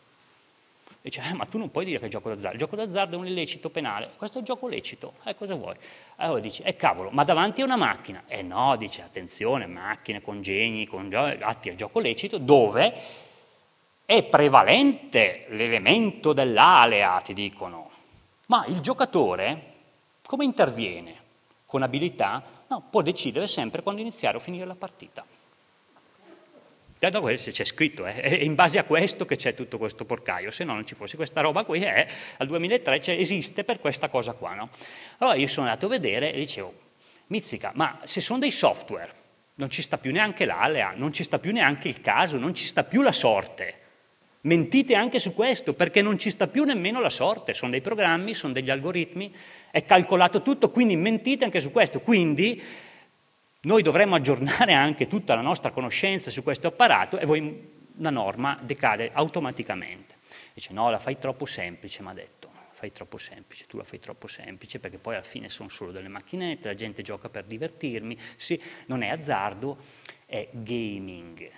[1.07, 3.17] Dice, eh, ma tu non puoi dire che è gioco d'azzardo, il gioco d'azzardo è
[3.17, 5.73] un illecito penale, questo è gioco lecito, eh, cosa vuoi?
[6.17, 8.23] Allora dice, eh cavolo, ma davanti a una macchina?
[8.27, 12.93] Eh no, dice, attenzione, macchine, congegni, con atti al gioco lecito, dove
[14.03, 17.89] è prevalente l'elemento dell'alea, ti dicono,
[18.47, 19.75] ma il giocatore
[20.25, 21.15] come interviene?
[21.65, 22.43] Con abilità?
[22.67, 25.25] No, può decidere sempre quando iniziare o finire la partita.
[26.99, 30.49] Tanto questo c'è scritto, eh, è in base a questo che c'è tutto questo porcaio,
[30.49, 34.33] se no non ci fosse questa roba qui, eh, al 2003 esiste per questa cosa
[34.33, 34.55] qua.
[34.55, 34.69] No?
[35.19, 36.73] Allora io sono andato a vedere e dicevo,
[37.27, 39.25] Mizzica, ma se sono dei software,
[39.55, 42.65] non ci sta più neanche l'alea, non ci sta più neanche il caso, non ci
[42.65, 43.81] sta più la sorte.
[44.41, 48.33] Mentite anche su questo, perché non ci sta più nemmeno la sorte, sono dei programmi,
[48.33, 49.33] sono degli algoritmi,
[49.71, 51.99] è calcolato tutto, quindi mentite anche su questo.
[51.99, 52.61] Quindi
[53.67, 58.57] noi dovremmo aggiornare anche tutta la nostra conoscenza su questo apparato e poi la norma
[58.63, 60.15] decade automaticamente.
[60.53, 63.99] Dice no, la fai troppo semplice, mi ha detto, fai troppo semplice, tu la fai
[63.99, 68.17] troppo semplice perché poi alla fine sono solo delle macchinette, la gente gioca per divertirmi,
[68.37, 69.77] sì, non è azzardo,
[70.25, 71.51] è gaming.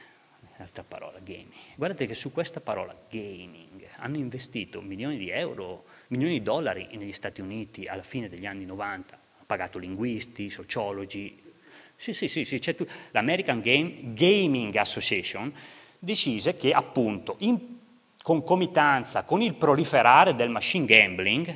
[0.57, 1.53] Altra parola, gaming.
[1.75, 7.13] Guardate che su questa parola, gaming, hanno investito milioni di euro, milioni di dollari negli
[7.13, 11.47] Stati Uniti alla fine degli anni 90, hanno pagato linguisti, sociologi,
[11.99, 12.87] sì, sì, sì, sì tu.
[13.11, 15.53] L'American Game, Gaming Association
[15.99, 17.77] decise che appunto in
[18.23, 21.55] concomitanza con il proliferare del machine gambling,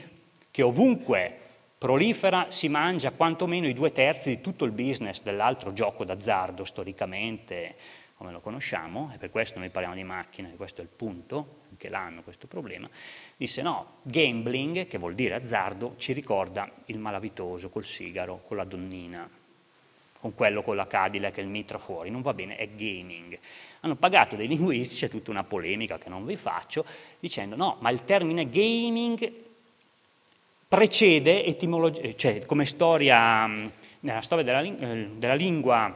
[0.51, 1.37] che ovunque
[1.77, 7.75] prolifera si mangia quantomeno i due terzi di tutto il business dell'altro gioco d'azzardo storicamente
[8.15, 11.89] come lo conosciamo, e per questo noi parliamo di macchine, questo è il punto, anche
[11.89, 12.89] l'hanno questo problema,
[13.35, 18.63] disse no, gambling, che vuol dire azzardo, ci ricorda il malavitoso col sigaro, con la
[18.63, 19.29] donnina,
[20.23, 23.37] con quello con la Cadillac e il mitra fuori, non va bene, è gaming.
[23.81, 26.85] Hanno pagato dei linguisti, c'è tutta una polemica che non vi faccio,
[27.19, 29.29] dicendo no, ma il termine gaming
[30.65, 35.93] precede etimologia, cioè come storia, nella storia della, eh, della lingua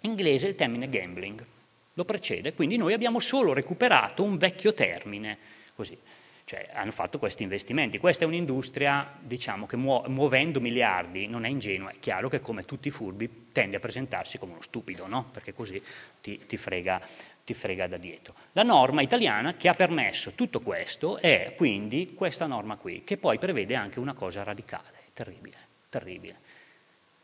[0.00, 1.44] inglese il termine gambling,
[1.92, 5.36] lo precede, quindi noi abbiamo solo recuperato un vecchio termine,
[5.74, 5.98] così
[6.46, 7.98] cioè hanno fatto questi investimenti.
[7.98, 12.64] Questa è un'industria, diciamo, che muo- muovendo miliardi non è ingenua, è chiaro che come
[12.64, 15.28] tutti i furbi tende a presentarsi come uno stupido, no?
[15.32, 15.82] perché così
[16.20, 17.00] ti, ti, frega,
[17.44, 18.34] ti frega da dietro.
[18.52, 23.38] La norma italiana che ha permesso tutto questo è quindi questa norma qui, che poi
[23.38, 25.56] prevede anche una cosa radicale, terribile,
[25.88, 26.38] terribile.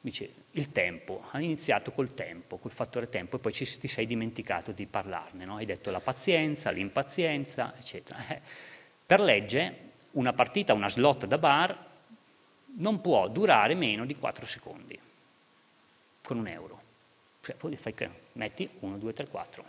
[0.00, 4.04] Dice, il tempo, ha iniziato col tempo, col fattore tempo, e poi ci, ti sei
[4.04, 5.58] dimenticato di parlarne, no?
[5.58, 8.26] Hai detto la pazienza, l'impazienza, eccetera.
[8.26, 8.40] Eh,
[9.12, 9.76] per legge,
[10.12, 11.76] una partita, una slot da bar,
[12.78, 14.98] non può durare meno di 4 secondi,
[16.22, 16.80] con un euro.
[17.42, 19.64] Cioè, poi fai che metti 1, 2, 3, 4,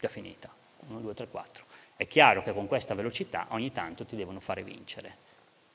[0.00, 0.52] già finita,
[0.88, 1.64] 1, 2, 3, 4.
[1.94, 5.16] È chiaro che con questa velocità ogni tanto ti devono fare vincere.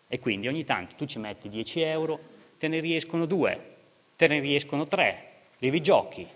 [0.10, 2.20] E quindi ogni tanto tu ci metti 10 euro,
[2.58, 3.76] te ne riescono due,
[4.18, 6.28] te ne riescono tre, li rigiochi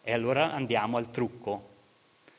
[0.00, 1.70] e allora andiamo al trucco.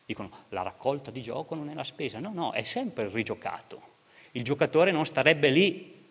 [0.05, 3.91] Dicono, la raccolta di gioco non è la spesa, no, no, è sempre rigiocato.
[4.31, 6.05] Il giocatore non starebbe lì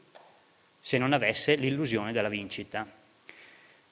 [0.81, 2.87] se non avesse l'illusione della vincita.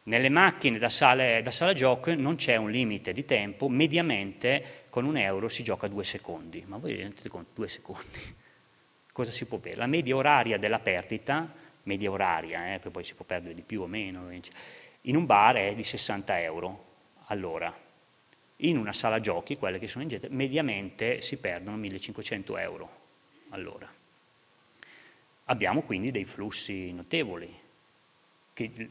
[0.03, 5.05] Nelle macchine da, sale, da sala gioco non c'è un limite di tempo, mediamente con
[5.05, 6.65] un euro si gioca due secondi.
[6.67, 8.37] Ma voi rendete conto, due secondi?
[9.13, 9.77] Cosa si può bere?
[9.77, 13.87] La media oraria della perdita media oraria, eh, poi si può perdere di più o
[13.87, 14.31] meno,
[15.03, 16.85] in un bar è di 60 euro
[17.27, 17.89] all'ora.
[18.63, 22.91] In una sala giochi, quelle che sono in gente, mediamente si perdono 1500 euro
[23.51, 23.89] all'ora.
[25.45, 27.53] Abbiamo quindi dei flussi notevoli,
[28.53, 28.91] che,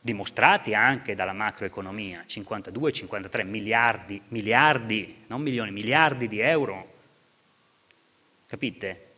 [0.00, 6.98] dimostrati anche dalla macroeconomia, 52-53 miliardi, miliardi, non milioni, miliardi di euro.
[8.46, 9.08] Capite?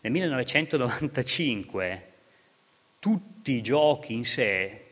[0.00, 2.12] Nel 1995
[2.98, 4.87] tutti i giochi in sé,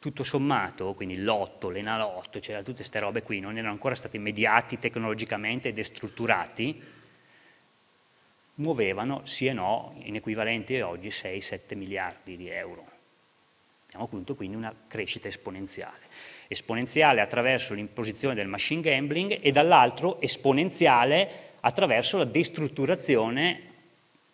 [0.00, 4.78] tutto sommato, quindi lotto, l'enalotto, c'erano tutte queste robe qui, non erano ancora stati mediati
[4.78, 6.82] tecnologicamente e destrutturati,
[8.54, 12.98] muovevano sì e no in equivalente oggi 6-7 miliardi di euro.
[13.86, 16.06] Abbiamo appunto quindi una crescita esponenziale.
[16.48, 23.68] Esponenziale attraverso l'imposizione del machine gambling e dall'altro esponenziale attraverso la destrutturazione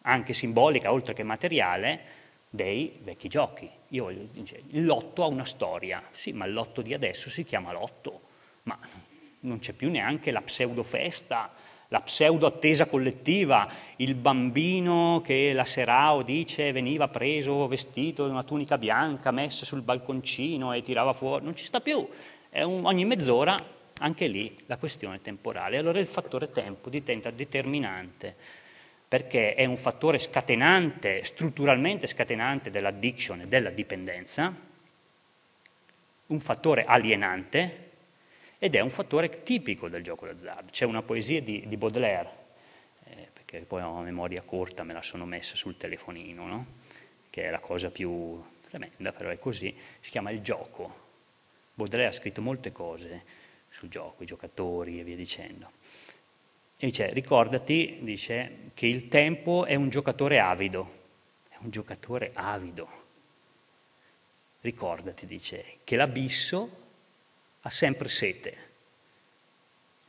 [0.03, 2.01] anche simbolica oltre che materiale,
[2.49, 3.71] dei vecchi giochi.
[3.89, 7.45] Io voglio dire, il lotto ha una storia, sì, ma il lotto di adesso si
[7.45, 8.21] chiama lotto,
[8.65, 8.79] ma
[9.41, 11.53] non c'è più neanche la pseudofesta,
[11.89, 18.43] la pseudo attesa collettiva, il bambino che la Serao dice veniva preso vestito di una
[18.43, 22.07] tunica bianca, messa sul balconcino e tirava fuori, non ci sta più,
[22.51, 23.57] un, ogni mezz'ora
[23.99, 25.79] anche lì la questione temporale.
[25.79, 28.37] Allora il fattore tempo diventa determinante
[29.09, 34.55] perché è un fattore scatenante, strutturalmente scatenante dell'addiction e della dipendenza,
[36.27, 37.91] un fattore alienante
[38.59, 40.71] ed è un fattore tipico del gioco d'azzardo.
[40.71, 42.31] C'è una poesia di, di Baudelaire,
[43.05, 46.67] eh, perché poi ho una memoria corta, me la sono messa sul telefonino, no?
[47.31, 51.05] che è la cosa più tremenda, però è così, si chiama Il gioco.
[51.75, 53.23] Baudelaire ha scritto molte cose
[53.69, 55.71] sul gioco, i giocatori e via dicendo.
[56.79, 61.05] E dice, ricordati, dice, che il tempo è un giocatore avido,
[61.49, 63.05] è un giocatore avido.
[64.61, 66.85] Ricordati, dice, che l'abisso
[67.63, 68.57] ha sempre sete,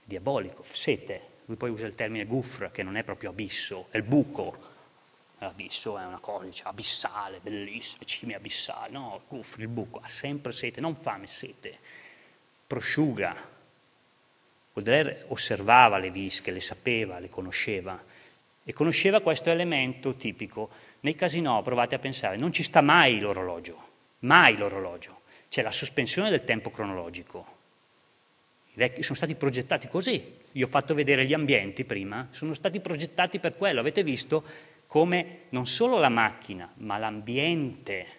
[0.04, 1.36] diabolico, sete.
[1.46, 4.76] Lui poi usa il termine gouffre, che non è proprio abisso, è il buco.
[5.38, 8.92] L'abisso è una cosa, dice, abissale, bellissima, cime abissale.
[8.92, 11.78] No, gouffre, il buco, ha sempre sete, non fame, sete.
[12.68, 13.56] Prosciuga,
[14.78, 18.00] Baudelaire osservava le vische, le sapeva, le conosceva
[18.64, 20.70] e conosceva questo elemento tipico.
[21.00, 23.88] Nei casinò, provate a pensare, non ci sta mai l'orologio,
[24.20, 25.22] mai l'orologio.
[25.50, 27.56] C'è la sospensione del tempo cronologico.
[28.68, 30.36] I vecchi sono stati progettati così.
[30.52, 33.80] Vi ho fatto vedere gli ambienti prima, sono stati progettati per quello.
[33.80, 34.44] Avete visto
[34.86, 38.17] come non solo la macchina, ma l'ambiente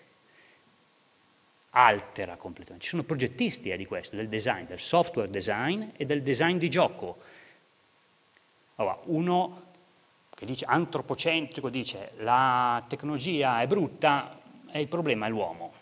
[1.71, 2.85] altera completamente.
[2.85, 6.71] Ci sono progettisti eh, di questo, del design, del software design e del design di
[6.71, 7.19] gioco.
[8.77, 9.67] Allora, uno
[10.31, 14.41] che dice antropocentrico dice la tecnologia è brutta
[14.71, 15.73] e il problema è l'uomo.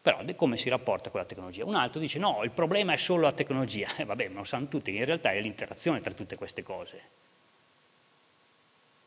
[0.00, 1.64] Però come si rapporta con la tecnologia?
[1.64, 3.88] Un altro dice no, il problema è solo la tecnologia.
[3.98, 7.02] Eh, vabbè, ma lo sanno tutti in realtà è l'interazione tra tutte queste cose.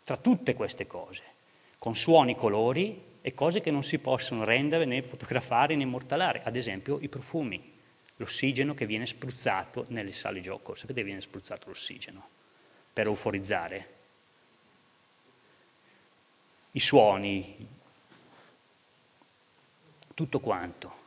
[0.03, 1.23] Tra tutte queste cose,
[1.79, 6.55] con suoni, colori, e cose che non si possono rendere né fotografare né immortalare, ad
[6.55, 7.79] esempio i profumi,
[8.15, 10.75] l'ossigeno che viene spruzzato nelle sale gioco.
[10.75, 12.27] Sapete viene spruzzato l'ossigeno
[12.91, 13.99] per euforizzare?
[16.71, 17.67] I suoni,
[20.13, 20.99] tutto quanto.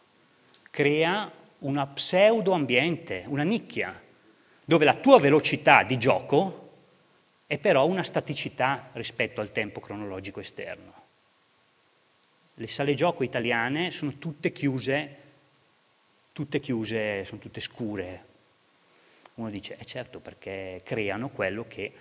[0.71, 4.03] Crea una pseudo ambiente, una nicchia,
[4.65, 6.61] dove la tua velocità di gioco
[7.47, 11.04] è però una staticità rispetto al tempo cronologico esterno.
[12.57, 15.17] Le sale gioco italiane sono tutte chiuse,
[16.33, 18.25] tutte chiuse, sono tutte scure.
[19.35, 21.93] Uno dice, eh certo, perché creano quello che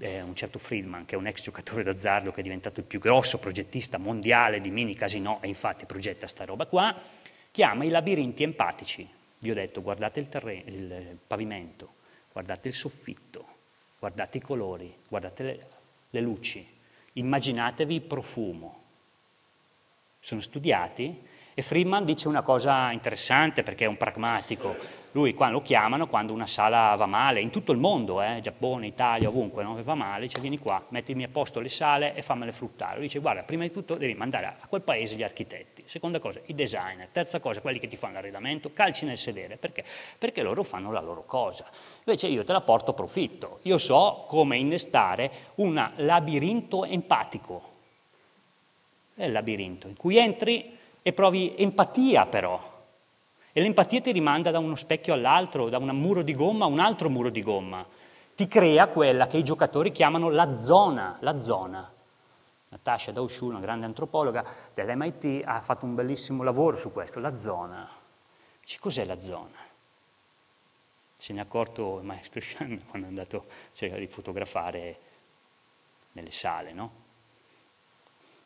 [0.00, 2.98] eh, un certo Friedman, che è un ex giocatore d'azzardo che è diventato il più
[2.98, 6.94] grosso progettista mondiale di mini casino e infatti progetta sta roba qua,
[7.50, 9.08] chiama i labirinti empatici.
[9.38, 11.94] Vi ho detto, guardate il, terreno, il pavimento,
[12.32, 13.46] guardate il soffitto,
[13.98, 15.66] guardate i colori, guardate le,
[16.10, 16.66] le luci,
[17.14, 18.84] immaginatevi il profumo.
[20.20, 24.76] Sono studiati e Friedman dice una cosa interessante perché è un pragmatico.
[25.12, 28.86] Lui quando lo chiamano quando una sala va male, in tutto il mondo, eh, Giappone,
[28.86, 29.80] Italia, ovunque, no?
[29.82, 32.96] va male, dice vieni qua, mettimi a posto le sale e fammele fruttare.
[32.96, 36.40] Lui dice guarda, prima di tutto devi mandare a quel paese gli architetti, seconda cosa
[36.46, 39.84] i designer, terza cosa quelli che ti fanno l'arredamento, calci nel sedere, perché?
[40.18, 41.64] Perché loro fanno la loro cosa.
[42.04, 47.77] Invece io te la porto a profitto, io so come innestare un labirinto empatico.
[49.18, 52.76] È il labirinto in cui entri e provi empatia però.
[53.50, 56.78] E l'empatia ti rimanda da uno specchio all'altro, da un muro di gomma a un
[56.78, 57.84] altro muro di gomma.
[58.36, 61.92] Ti crea quella che i giocatori chiamano la zona, la zona.
[62.68, 67.90] Natasha Daushu, una grande antropologa dell'MIT, ha fatto un bellissimo lavoro su questo, la zona.
[68.60, 69.58] Dice, cos'è la zona?
[71.16, 74.98] Se ne è accorto il maestro Shan quando è andato a cercare di fotografare
[76.12, 77.06] nelle sale, no?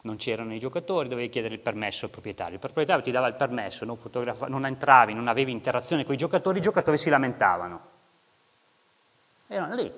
[0.02, 2.54] Non c'erano i giocatori, dovevi chiedere il permesso al proprietario.
[2.54, 3.98] Il proprietario ti dava il permesso, non,
[4.48, 7.90] non entravi, non avevi interazione con i giocatori, i giocatori si lamentavano.
[9.46, 9.92] Erano lì,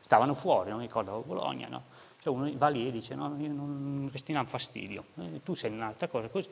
[0.00, 1.84] stavano fuori, non mi ricordo, Bologna, no?
[2.20, 6.08] Cioè uno va lì e dice, no, io non restiamo fastidio, eh, tu sei un'altra
[6.08, 6.48] cosa, così,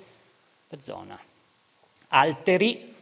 [0.68, 1.18] la zona.
[2.08, 2.94] Alteri,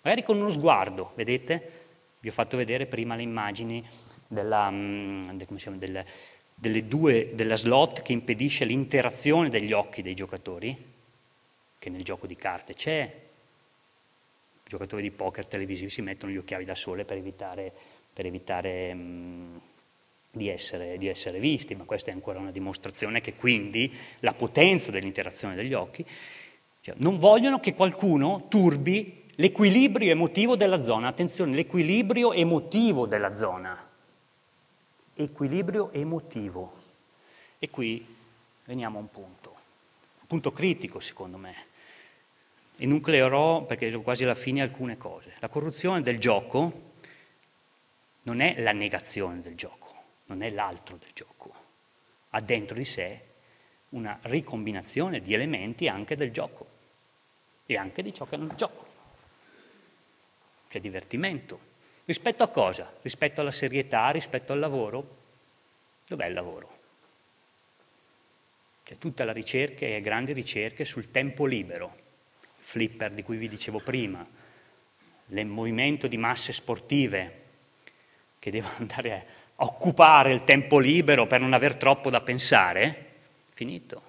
[0.00, 1.72] magari con uno sguardo, vedete?
[2.20, 3.86] Vi ho fatto vedere prima le immagini
[4.26, 6.04] della, mm, del, del,
[6.58, 10.76] due, della slot che impedisce l'interazione degli occhi dei giocatori,
[11.78, 13.26] che nel gioco di carte c'è.
[14.64, 17.72] I giocatori di poker televisivi si mettono gli occhiali da sole per evitare,
[18.12, 19.60] per evitare mh,
[20.32, 24.90] di, essere, di essere visti, ma questa è ancora una dimostrazione che quindi la potenza
[24.90, 26.04] dell'interazione degli occhi,
[26.80, 31.08] cioè, non vogliono che qualcuno turbi l'equilibrio emotivo della zona.
[31.08, 33.87] Attenzione, l'equilibrio emotivo della zona
[35.18, 36.84] equilibrio emotivo.
[37.58, 38.16] E qui
[38.64, 39.54] veniamo a un punto,
[40.20, 41.66] un punto critico secondo me.
[42.76, 45.34] Enucleerò, perché sono quasi alla fine, alcune cose.
[45.40, 46.86] La corruzione del gioco
[48.22, 49.92] non è la negazione del gioco,
[50.26, 51.52] non è l'altro del gioco.
[52.30, 53.24] Ha dentro di sé
[53.90, 56.66] una ricombinazione di elementi anche del gioco
[57.66, 58.86] e anche di ciò che non è gioco.
[60.68, 61.67] C'è divertimento,
[62.08, 62.90] Rispetto a cosa?
[63.02, 65.16] Rispetto alla serietà, rispetto al lavoro?
[66.06, 66.78] Dov'è il lavoro?
[68.82, 71.94] C'è tutta la ricerca e grandi ricerche sul tempo libero,
[72.60, 74.26] flipper di cui vi dicevo prima,
[75.26, 77.42] il movimento di masse sportive
[78.38, 83.04] che devono andare a occupare il tempo libero per non aver troppo da pensare,
[83.52, 84.02] finito.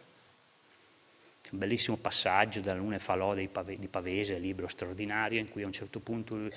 [1.51, 5.99] Un bellissimo passaggio da Lune Falò di Pavese, libro straordinario, in cui a un certo
[5.99, 6.49] punto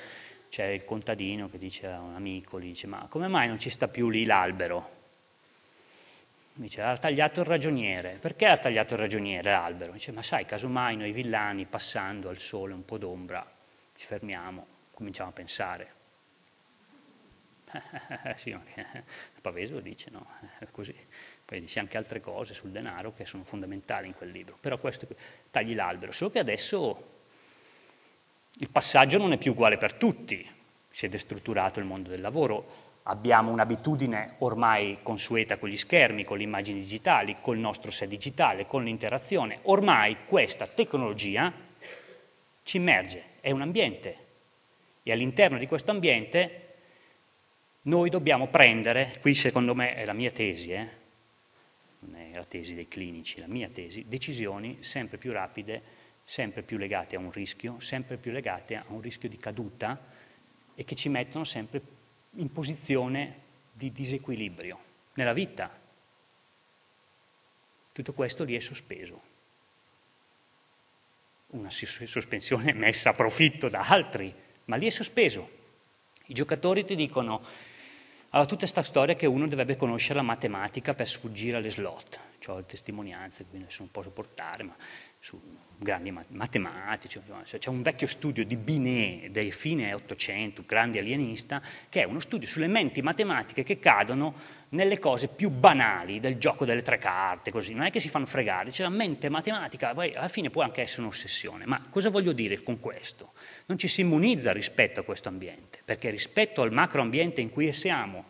[0.52, 3.88] c'è il contadino che dice a un amico, dice ma come mai non ci sta
[3.88, 5.00] più lì l'albero?
[6.52, 9.92] Dice ha tagliato il ragioniere, perché ha tagliato il ragioniere l'albero?
[9.92, 13.50] Dice ma sai, casomai noi villani passando al sole un po' d'ombra
[13.96, 15.94] ci fermiamo, cominciamo a pensare.
[18.36, 18.60] sì, il
[19.40, 20.26] Pavese lo dice, no?
[20.58, 20.94] È così.
[21.46, 24.58] Poi dice anche altre cose sul denaro che sono fondamentali in quel libro.
[24.60, 25.08] Però questo
[25.50, 27.21] tagli l'albero, solo che adesso
[28.62, 30.48] il passaggio non è più uguale per tutti,
[30.88, 36.36] si è destrutturato il mondo del lavoro, abbiamo un'abitudine ormai consueta con gli schermi, con
[36.36, 39.58] le immagini digitali, col nostro sé digitale, con l'interazione.
[39.62, 41.52] Ormai questa tecnologia
[42.62, 44.16] ci immerge, è un ambiente.
[45.02, 46.74] E all'interno di questo ambiente
[47.82, 50.88] noi dobbiamo prendere, qui secondo me è la mia tesi, eh,
[51.98, 56.78] non è la tesi dei clinici, la mia tesi, decisioni sempre più rapide sempre più
[56.78, 60.00] legate a un rischio, sempre più legate a un rischio di caduta
[60.74, 61.80] e che ci mettono sempre
[62.36, 63.40] in posizione
[63.72, 64.78] di disequilibrio
[65.14, 65.80] nella vita.
[67.92, 69.30] Tutto questo lì è sospeso.
[71.48, 74.34] Una sospensione messa a profitto da altri,
[74.66, 75.60] ma lì è sospeso.
[76.26, 77.44] I giocatori ti dicono,
[78.30, 82.64] allora tutta questa storia che uno dovrebbe conoscere la matematica per sfuggire alle slot, ho
[82.64, 84.74] testimonianze, quindi adesso non posso portare, ma
[85.22, 85.40] su
[85.78, 92.04] grandi matematici, c'è un vecchio studio di Binet dei fine 800, grande alienista, che è
[92.04, 94.34] uno studio sulle menti matematiche che cadono
[94.70, 98.26] nelle cose più banali del gioco delle tre carte, così, non è che si fanno
[98.26, 102.32] fregare, c'è la mente matematica, poi alla fine può anche essere un'ossessione, ma cosa voglio
[102.32, 103.32] dire con questo?
[103.66, 108.24] Non ci si immunizza rispetto a questo ambiente, perché rispetto al macroambiente in cui siamo,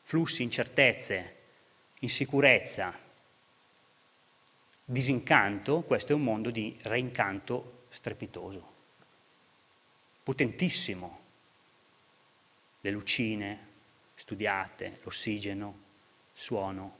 [0.00, 1.36] flussi, incertezze,
[2.00, 2.98] insicurezza,
[4.84, 8.72] disincanto, questo è un mondo di reincanto strepitoso,
[10.22, 11.20] potentissimo.
[12.84, 13.68] Le lucine
[14.14, 15.78] studiate, l'ossigeno,
[16.34, 16.96] il suono,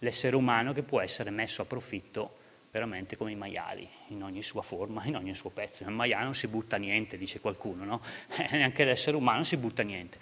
[0.00, 4.60] l'essere umano che può essere messo a profitto veramente come i maiali, in ogni sua
[4.60, 5.84] forma, in ogni suo pezzo.
[5.84, 8.02] Nel maiale non si butta niente, dice qualcuno, no?
[8.50, 10.18] neanche l'essere umano si butta niente.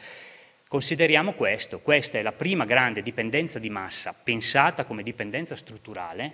[0.72, 6.32] Consideriamo questo, questa è la prima grande dipendenza di massa pensata come dipendenza strutturale,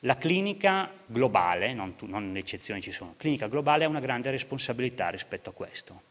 [0.00, 5.08] la clinica globale, non, tu, non eccezioni ci sono, clinica globale ha una grande responsabilità
[5.08, 6.02] rispetto a questo,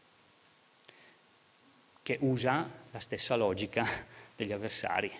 [2.02, 3.86] che usa la stessa logica
[4.34, 5.12] degli avversari.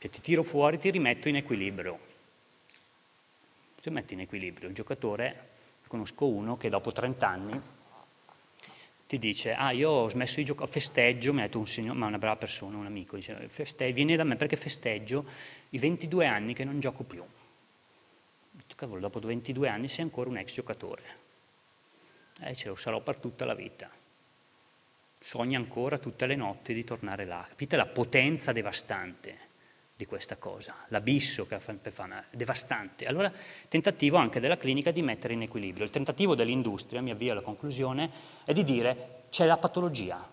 [0.00, 1.98] Cioè ti tiro fuori, ti rimetto in equilibrio.
[3.80, 5.48] Si mette in equilibrio il giocatore,
[5.86, 7.60] conosco uno che dopo 30 anni
[9.06, 12.06] ti dice, ah io ho smesso di giocare, festeggio, mi ha detto un signore, ma
[12.06, 15.24] una brava persona, un amico, dice, feste, vieni da me perché festeggio
[15.70, 17.24] i 22 anni che non gioco più.
[18.76, 21.02] Cavolo, dopo 22 anni sei ancora un ex giocatore.
[22.40, 23.88] Eh, ce lo sarò per tutta la vita.
[25.18, 27.44] Sogna ancora tutte le notti di tornare là.
[27.48, 29.52] Capite la potenza devastante
[29.96, 33.06] di questa cosa, l'abisso che fa è devastante.
[33.06, 33.30] Allora,
[33.68, 35.84] tentativo anche della clinica di mettere in equilibrio.
[35.84, 38.10] Il tentativo dell'industria, mi avvio alla conclusione,
[38.44, 40.28] è di dire c'è la patologia.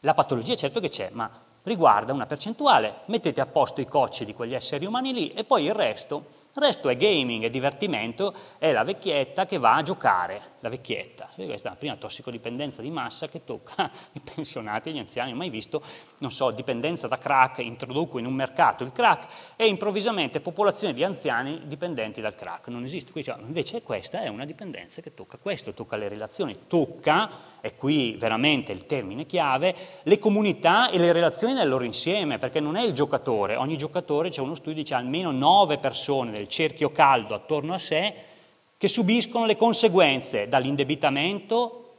[0.00, 4.32] La patologia certo che c'è, ma riguarda una percentuale, mettete a posto i cocci di
[4.32, 8.72] quegli esseri umani lì e poi il resto il resto è gaming, è divertimento, è
[8.72, 11.28] la vecchietta che va a giocare, la vecchietta.
[11.34, 15.32] Questa è la prima tossicodipendenza di massa che tocca i pensionati e gli anziani.
[15.34, 15.82] Mai visto,
[16.18, 21.04] non so, dipendenza da crack, introduco in un mercato il crack e improvvisamente popolazione di
[21.04, 22.68] anziani dipendenti dal crack.
[22.68, 23.12] Non esiste.
[23.38, 27.30] Invece questa è una dipendenza che tocca questo, tocca le relazioni, tocca,
[27.60, 32.60] e qui veramente il termine chiave, le comunità e le relazioni nel loro insieme, perché
[32.60, 36.92] non è il giocatore, ogni giocatore, c'è uno studio dice almeno nove persone del cerchio
[36.92, 38.14] caldo attorno a sé
[38.76, 41.94] che subiscono le conseguenze dall'indebitamento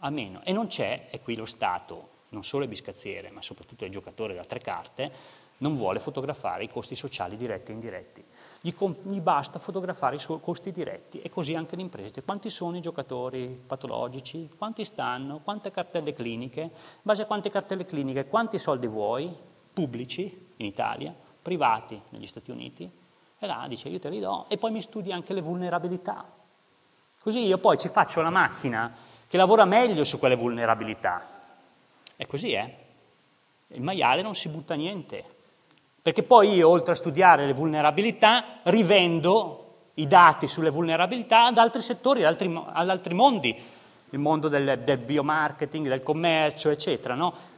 [0.00, 0.40] a meno.
[0.44, 4.34] E non c'è, e qui lo Stato, non solo il biscazziere, ma soprattutto il giocatore
[4.34, 5.10] da tre carte,
[5.58, 8.24] non vuole fotografare i costi sociali diretti e indiretti.
[8.64, 12.22] Gli, gli basta fotografare i suoi costi diretti e così anche le imprese.
[12.22, 14.48] Quanti sono i giocatori patologici?
[14.56, 15.40] Quanti stanno?
[15.40, 16.60] Quante cartelle cliniche?
[16.60, 16.70] In
[17.02, 19.34] base a quante cartelle cliniche, quanti soldi vuoi?
[19.72, 22.88] Pubblici in Italia, privati negli Stati Uniti,
[23.38, 26.24] e là dice io te li do e poi mi studi anche le vulnerabilità.
[27.20, 28.94] Così io poi ci faccio la macchina
[29.26, 31.26] che lavora meglio su quelle vulnerabilità.
[32.14, 32.78] E così è.
[33.68, 35.24] Il maiale non si butta niente,
[36.02, 41.80] perché poi io, oltre a studiare le vulnerabilità, rivendo i dati sulle vulnerabilità ad altri
[41.80, 43.56] settori, ad altri, ad altri mondi,
[44.10, 47.50] il mondo del, del biomarketing, del commercio, eccetera, no?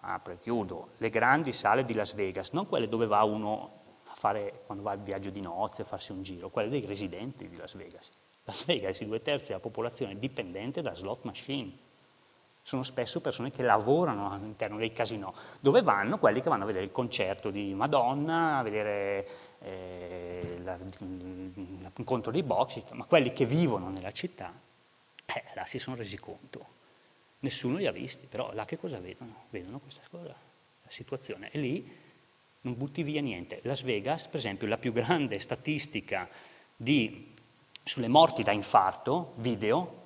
[0.00, 3.72] apro e chiudo, le grandi sale di Las Vegas, non quelle dove va uno
[4.04, 7.48] a fare, quando va al viaggio di nozze, a farsi un giro, quelle dei residenti
[7.48, 8.10] di Las Vegas.
[8.44, 11.76] Las Vegas, i due terzi della popolazione è dipendente da slot machine.
[12.68, 16.84] Sono spesso persone che lavorano all'interno dei casinò, dove vanno quelli che vanno a vedere
[16.84, 19.26] il concerto di Madonna, a vedere
[19.60, 24.52] eh, l'incontro dei box, ma quelli che vivono nella città,
[25.24, 26.66] eh, là si sono resi conto
[27.38, 29.44] Nessuno li ha visti, però là che cosa vedono?
[29.48, 30.26] Vedono questa cosa,
[30.82, 31.48] la situazione.
[31.50, 31.90] E lì
[32.60, 33.60] non butti via niente.
[33.62, 36.28] Las Vegas, per esempio, la più grande statistica
[36.76, 37.34] di,
[37.82, 39.97] sulle morti da infarto video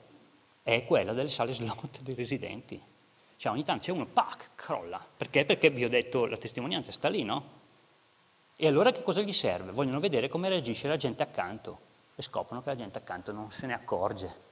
[0.62, 2.80] è quella delle sale slot dei residenti.
[3.36, 5.04] Cioè ogni tanto c'è uno, pac, crolla.
[5.16, 5.44] Perché?
[5.44, 7.60] Perché vi ho detto la testimonianza sta lì, no?
[8.56, 9.72] E allora che cosa gli serve?
[9.72, 11.78] Vogliono vedere come reagisce la gente accanto
[12.14, 14.50] e scoprono che la gente accanto non se ne accorge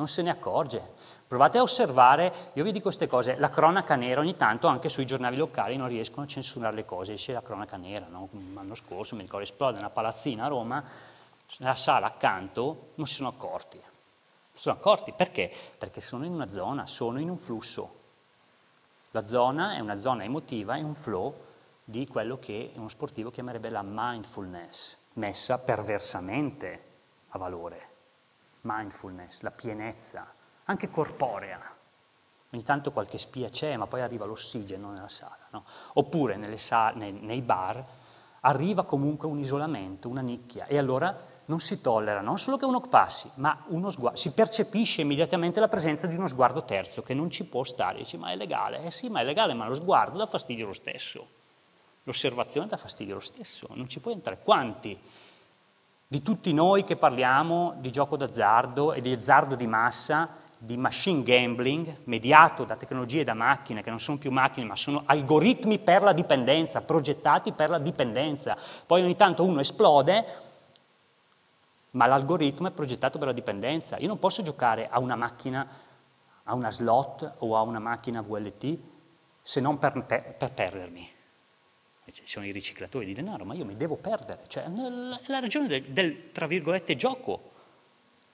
[0.00, 0.82] non se ne accorge.
[1.28, 5.06] Provate a osservare, io vi dico queste cose, la cronaca nera, ogni tanto anche sui
[5.06, 8.28] giornali locali non riescono a censurare le cose, esce la cronaca nera, no?
[8.54, 10.82] l'anno scorso mi ricordo esplode una palazzina a Roma,
[11.58, 13.80] nella sala accanto non si sono accorti.
[14.60, 15.50] Sono accorti perché?
[15.78, 17.98] Perché sono in una zona, sono in un flusso.
[19.12, 21.34] La zona è una zona emotiva, è un flow
[21.82, 26.82] di quello che uno sportivo chiamerebbe la mindfulness, messa perversamente
[27.30, 27.88] a valore
[28.60, 30.30] mindfulness, la pienezza,
[30.64, 31.58] anche corporea.
[32.52, 35.48] Ogni tanto qualche spia c'è, ma poi arriva l'ossigeno nella sala.
[35.52, 35.64] No?
[35.94, 37.82] Oppure sale, nei, nei bar
[38.40, 42.80] arriva comunque un isolamento, una nicchia, e allora non si tollera non solo che uno
[42.80, 47.44] passi, ma sguardo, si percepisce immediatamente la presenza di uno sguardo terzo che non ci
[47.44, 47.98] può stare.
[47.98, 48.84] Dici, ma è legale?
[48.84, 51.26] Eh sì, ma è legale, ma lo sguardo dà fastidio lo stesso.
[52.04, 54.38] L'osservazione dà fastidio lo stesso, non ci puoi entrare.
[54.42, 54.96] Quanti
[56.06, 61.22] di tutti noi che parliamo di gioco d'azzardo e di azzardo di massa di machine
[61.22, 66.02] gambling mediato da tecnologie da macchine che non sono più macchine ma sono algoritmi per
[66.02, 68.56] la dipendenza, progettati per la dipendenza.
[68.86, 70.48] Poi ogni tanto uno esplode,
[71.92, 73.96] ma l'algoritmo è progettato per la dipendenza.
[73.98, 75.66] Io non posso giocare a una macchina,
[76.44, 78.78] a una slot o a una macchina VLT
[79.42, 81.18] se non per, per, per perdermi.
[82.12, 84.44] Ci sono i riciclatori di denaro, ma io mi devo perdere.
[84.48, 87.50] Cioè, è la ragione del, del, tra virgolette, gioco.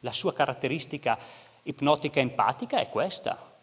[0.00, 1.18] La sua caratteristica
[1.62, 3.54] ipnotica empatica è questa.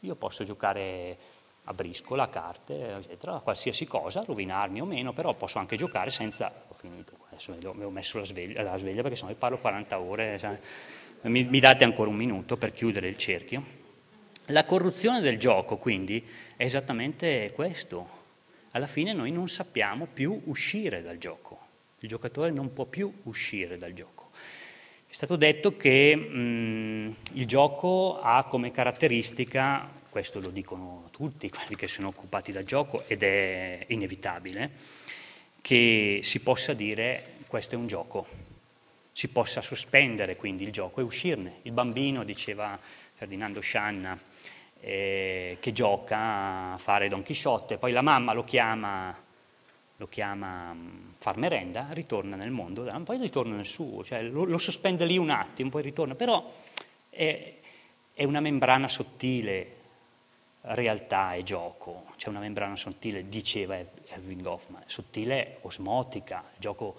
[0.00, 1.18] Io posso giocare
[1.64, 6.10] a briscola, a carte, eccetera, a qualsiasi cosa, rovinarmi o meno, però posso anche giocare
[6.10, 6.52] senza...
[6.68, 10.60] Ho finito, adesso mi ho messo la sveglia, la sveglia perché sennò parlo 40 ore,
[11.22, 13.80] mi, mi date ancora un minuto per chiudere il cerchio.
[14.46, 16.24] La corruzione del gioco, quindi,
[16.56, 18.20] è esattamente questo.
[18.72, 21.60] Alla fine noi non sappiamo più uscire dal gioco.
[22.00, 24.30] Il giocatore non può più uscire dal gioco.
[25.06, 31.74] È stato detto che mh, il gioco ha come caratteristica, questo lo dicono tutti quelli
[31.74, 34.70] che sono occupati dal gioco ed è inevitabile,
[35.62, 38.26] che si possa dire questo è un gioco,
[39.10, 41.60] si possa sospendere quindi il gioco e uscirne.
[41.62, 42.78] Il bambino, diceva
[43.14, 44.20] Ferdinando Scianna,
[44.80, 49.16] eh, che gioca a fare Don Chisciotte, poi la mamma lo chiama
[49.96, 54.58] lo chiama mm, far merenda, ritorna nel mondo, poi ritorna nel suo, cioè lo, lo
[54.58, 56.52] sospende lì un attimo, poi ritorna, però
[57.08, 57.54] è,
[58.12, 59.81] è, una membrana sottile,
[60.62, 66.96] realtà e gioco, c'è una membrana sottile, diceva Erwin Goffman, sottile osmotica, il gioco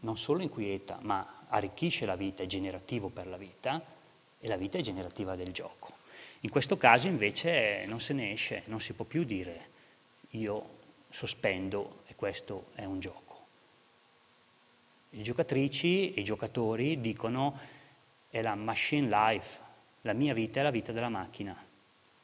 [0.00, 3.82] non solo inquieta, ma arricchisce la vita, è generativo per la vita
[4.40, 5.98] e la vita è generativa del gioco.
[6.40, 9.68] In questo caso invece non se ne esce, non si può più dire
[10.30, 10.78] io
[11.10, 13.18] sospendo e questo è un gioco.
[15.10, 17.58] Le giocatrici e i giocatori dicono
[18.30, 19.58] è la machine life,
[20.02, 21.68] la mia vita è la vita della macchina.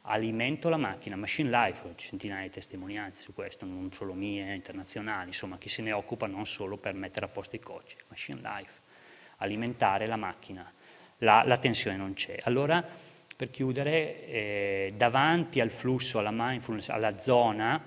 [0.09, 5.29] Alimento la macchina, machine life, ho centinaia di testimonianze su questo, non solo mie, internazionali,
[5.29, 8.71] insomma chi se ne occupa non solo per mettere a posto i codici, machine life,
[9.39, 10.73] alimentare la macchina,
[11.19, 12.39] la, la tensione non c'è.
[12.43, 12.85] Allora,
[13.37, 17.83] per chiudere, eh, davanti al flusso, alla mindfulness, alla zona,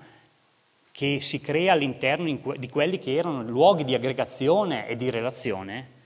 [0.92, 5.99] che si crea all'interno di quelli che erano luoghi di aggregazione e di relazione,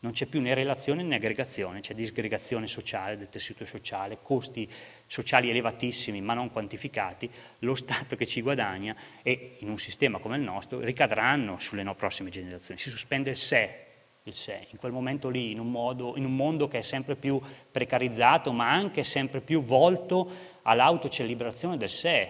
[0.00, 4.68] non c'è più né relazione né aggregazione, c'è disgregazione sociale del tessuto sociale, costi
[5.06, 7.30] sociali elevatissimi ma non quantificati,
[7.60, 11.94] lo Stato che ci guadagna e in un sistema come il nostro ricadranno sulle no
[11.94, 12.80] prossime generazioni.
[12.80, 13.86] Si sospende il sé,
[14.22, 17.16] il sé, in quel momento lì, in un, modo, in un mondo che è sempre
[17.16, 17.40] più
[17.70, 20.30] precarizzato ma anche sempre più volto
[20.62, 22.28] all'autocelebrazione del sé,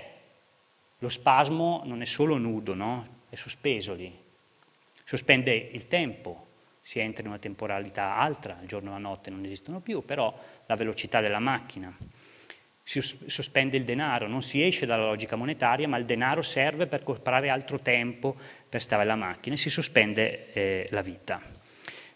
[0.98, 3.18] lo spasmo non è solo nudo, no?
[3.28, 4.12] è sospeso lì.
[5.04, 6.46] Sospende il tempo,
[6.90, 10.36] si entra in una temporalità altra, il giorno e la notte non esistono più, però
[10.66, 11.96] la velocità della macchina.
[12.82, 17.04] Si sospende il denaro, non si esce dalla logica monetaria, ma il denaro serve per
[17.04, 18.36] comprare altro tempo
[18.68, 21.40] per stare alla macchina e si sospende eh, la vita.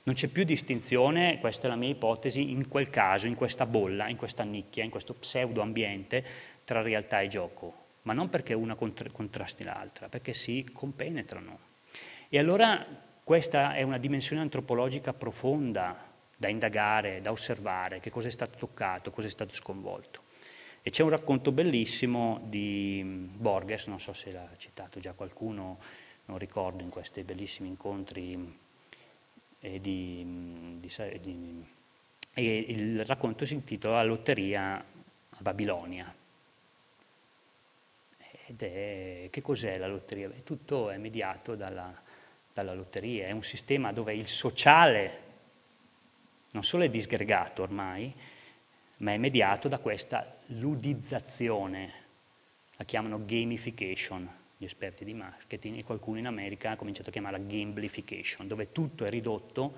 [0.02, 4.08] Non c'è più distinzione, questa è la mia ipotesi, in quel caso, in questa bolla,
[4.08, 6.24] in questa nicchia, in questo pseudo ambiente
[6.64, 11.58] tra realtà e gioco ma non perché una contrasti l'altra, perché si compenetrano.
[12.28, 12.86] E allora
[13.24, 19.10] questa è una dimensione antropologica profonda da indagare, da osservare, che cosa è stato toccato,
[19.10, 20.20] cosa è stato sconvolto.
[20.82, 25.78] E c'è un racconto bellissimo di Borges, non so se l'ha citato già qualcuno,
[26.26, 28.58] non ricordo in questi bellissimi incontri
[29.60, 31.66] eh, di, di, di,
[32.34, 36.14] e il racconto si intitola Lotteria a Babilonia.
[38.46, 40.28] Ed è, che cos'è la lotteria?
[40.44, 42.03] Tutto è mediato dalla,
[42.54, 45.22] dalla lotteria, è un sistema dove il sociale
[46.52, 48.14] non solo è disgregato ormai,
[48.98, 51.92] ma è mediato da questa ludizzazione,
[52.76, 57.38] la chiamano gamification gli esperti di marketing e qualcuno in America ha cominciato a chiamarla
[57.38, 59.74] gamblification, dove tutto è ridotto,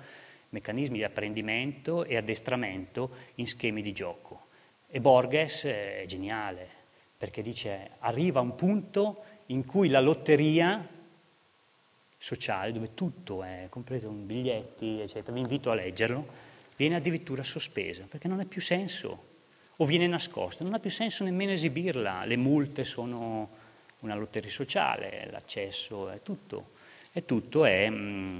[0.49, 4.45] meccanismi di apprendimento e addestramento in schemi di gioco.
[4.87, 6.69] E Borges è geniale,
[7.17, 10.87] perché dice arriva un punto in cui la lotteria
[12.27, 16.27] sociale, dove tutto è compreso in biglietti, eccetera, vi invito a leggerlo,
[16.75, 19.35] viene addirittura sospesa, perché non ha più senso,
[19.77, 23.49] o viene nascosta, non ha più senso nemmeno esibirla, le multe sono
[24.01, 26.71] una lotteria sociale, l'accesso è tutto,
[27.13, 28.39] è tutto, è, mm,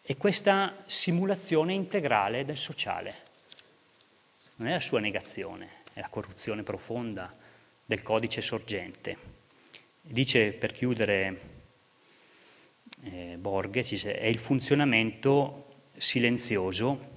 [0.00, 3.14] è questa simulazione integrale del sociale,
[4.56, 7.34] non è la sua negazione, è la corruzione profonda
[7.84, 9.36] del codice sorgente.
[10.00, 11.57] Dice per chiudere
[13.18, 17.16] eh, Borges, è il funzionamento silenzioso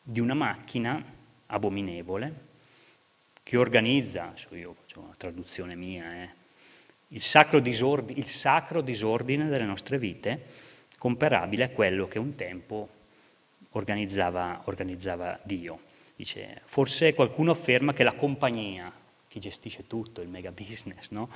[0.00, 1.02] di una macchina
[1.46, 2.52] abominevole
[3.42, 6.28] che organizza, io faccio una traduzione mia, eh,
[7.08, 10.46] il, sacro disordine, il sacro disordine delle nostre vite,
[10.98, 12.88] comparabile a quello che un tempo
[13.70, 15.92] organizzava, organizzava Dio.
[16.16, 18.92] Dice, forse qualcuno afferma che la compagnia,
[19.26, 21.28] chi gestisce tutto, il mega business, no?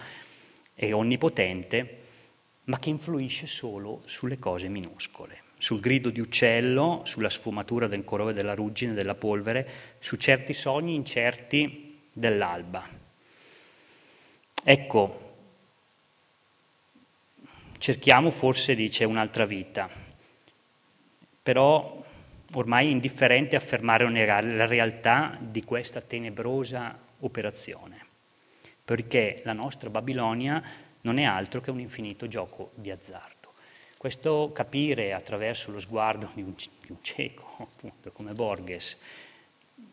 [0.73, 2.07] è onnipotente,
[2.69, 8.33] ma che influisce solo sulle cose minuscole sul grido di uccello, sulla sfumatura del colore
[8.33, 12.89] della ruggine, della polvere, su certi sogni incerti dell'alba.
[14.63, 15.35] Ecco,
[17.79, 19.91] cerchiamo forse, dice, un'altra vita,
[21.43, 22.05] però
[22.55, 28.07] ormai è indifferente affermare o negare la realtà di questa tenebrosa operazione,
[28.85, 30.63] perché la nostra Babilonia
[31.03, 33.37] non è altro che un infinito gioco di azzardo.
[33.97, 38.97] Questo capire attraverso lo sguardo di un, di un cieco, appunto, come Borges,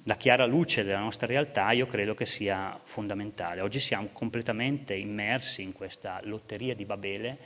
[0.03, 3.61] la chiara luce della nostra realtà, io credo che sia fondamentale.
[3.61, 7.37] Oggi siamo completamente immersi in questa lotteria di Babele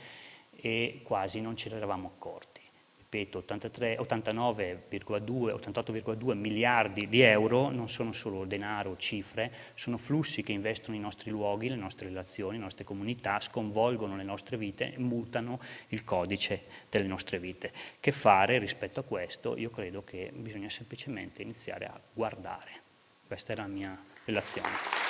[0.56, 2.49] e quasi non ce l'eravamo accorti
[3.10, 10.96] ripeto, 89,2, 88,2 miliardi di euro non sono solo denaro, cifre, sono flussi che investono
[10.96, 15.58] i nostri luoghi, le nostre relazioni, le nostre comunità, sconvolgono le nostre vite, mutano
[15.88, 17.72] il codice delle nostre vite.
[17.98, 19.56] Che fare rispetto a questo?
[19.56, 22.82] Io credo che bisogna semplicemente iniziare a guardare.
[23.26, 25.09] Questa è la mia relazione.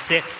[0.00, 0.39] Grazie.